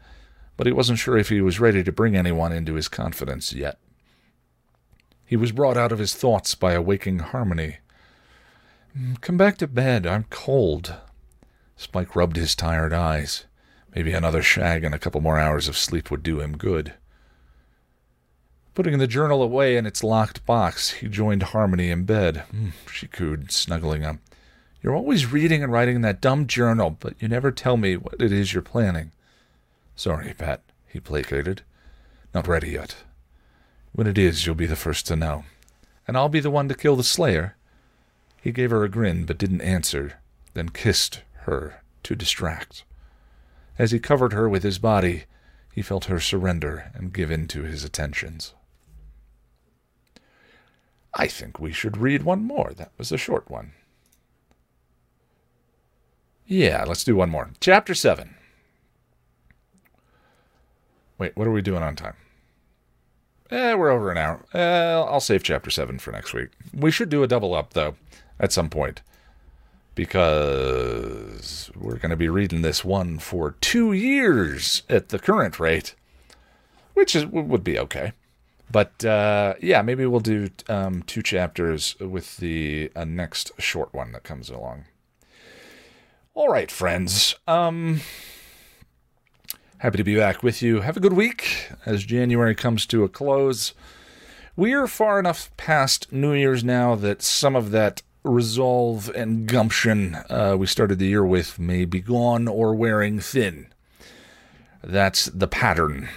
[0.55, 3.79] but he wasn't sure if he was ready to bring anyone into his confidence yet.
[5.31, 7.77] He was brought out of his thoughts by a waking Harmony.
[8.93, 10.05] Mm, come back to bed.
[10.05, 10.95] I'm cold.
[11.77, 13.45] Spike rubbed his tired eyes.
[13.95, 16.95] Maybe another shag and a couple more hours of sleep would do him good.
[18.73, 22.43] Putting the journal away in its locked box, he joined Harmony in bed.
[22.53, 24.17] Mm, she cooed, snuggling up.
[24.81, 28.33] You're always reading and writing that dumb journal, but you never tell me what it
[28.33, 29.13] is you're planning.
[29.95, 31.61] Sorry, Pat, he placated.
[32.33, 32.97] Not ready yet.
[33.93, 35.43] When it is, you'll be the first to know.
[36.07, 37.55] And I'll be the one to kill the Slayer.
[38.41, 40.19] He gave her a grin, but didn't answer,
[40.53, 42.83] then kissed her to distract.
[43.77, 45.25] As he covered her with his body,
[45.73, 48.53] he felt her surrender and give in to his attentions.
[51.13, 52.73] I think we should read one more.
[52.75, 53.73] That was a short one.
[56.45, 57.51] Yeah, let's do one more.
[57.59, 58.35] Chapter 7.
[61.17, 62.15] Wait, what are we doing on time?
[63.51, 64.45] Eh, we're over an hour.
[64.53, 66.49] Eh, I'll save chapter 7 for next week.
[66.73, 67.95] We should do a double up, though,
[68.39, 69.01] at some point.
[69.93, 75.95] Because we're going to be reading this one for two years at the current rate,
[76.93, 78.13] which is, would be okay.
[78.71, 84.13] But uh, yeah, maybe we'll do um, two chapters with the uh, next short one
[84.13, 84.85] that comes along.
[86.33, 87.35] All right, friends.
[87.47, 87.99] Um,
[89.81, 90.81] happy to be back with you.
[90.81, 93.73] Have a good week as January comes to a close.
[94.55, 100.55] We're far enough past New Year's now that some of that resolve and gumption uh,
[100.55, 103.73] we started the year with may be gone or wearing thin.
[104.83, 106.09] That's the pattern,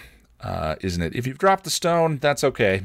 [0.43, 1.17] uh, isn't it?
[1.17, 2.83] If you've dropped the stone, that's okay.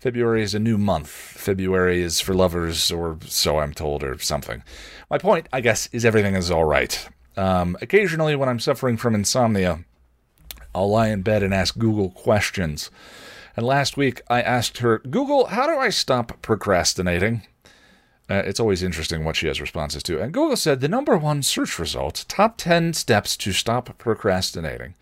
[0.00, 1.08] February is a new month.
[1.08, 4.62] February is for lovers, or so I'm told, or something.
[5.10, 7.06] My point, I guess, is everything is all right.
[7.36, 9.84] Um, occasionally, when I'm suffering from insomnia,
[10.78, 12.88] I'll lie in bed and ask Google questions.
[13.56, 17.42] And last week, I asked her, Google, how do I stop procrastinating?
[18.30, 20.22] Uh, it's always interesting what she has responses to.
[20.22, 24.94] And Google said the number one search result top 10 steps to stop procrastinating.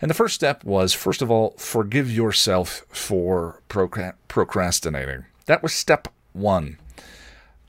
[0.00, 5.26] And the first step was, first of all, forgive yourself for procrastinating.
[5.44, 6.78] That was step one.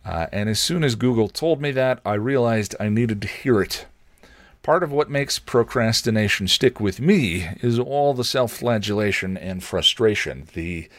[0.05, 3.61] Uh, and as soon as Google told me that, I realized I needed to hear
[3.61, 3.85] it.
[4.67, 10.49] Part of what makes procrastination stick with me is all the self flagellation and frustration,
[10.55, 10.89] the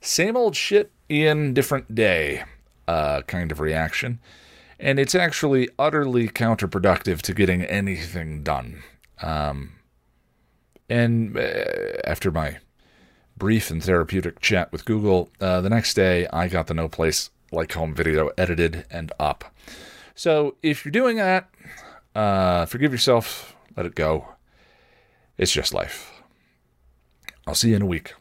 [0.00, 2.44] same old shit in different day
[2.86, 4.18] uh, kind of reaction.
[4.80, 8.82] And it's actually utterly counterproductive to getting anything done.
[9.20, 9.72] Um,
[10.88, 12.56] and uh, after my
[13.36, 17.28] brief and therapeutic chat with Google, uh, the next day I got the No Place
[17.52, 19.54] Like Home video edited and up.
[20.14, 21.50] So if you're doing that,
[22.14, 24.28] uh, forgive yourself, let it go.
[25.36, 26.22] It's just life.
[27.46, 28.12] I'll see you in a week.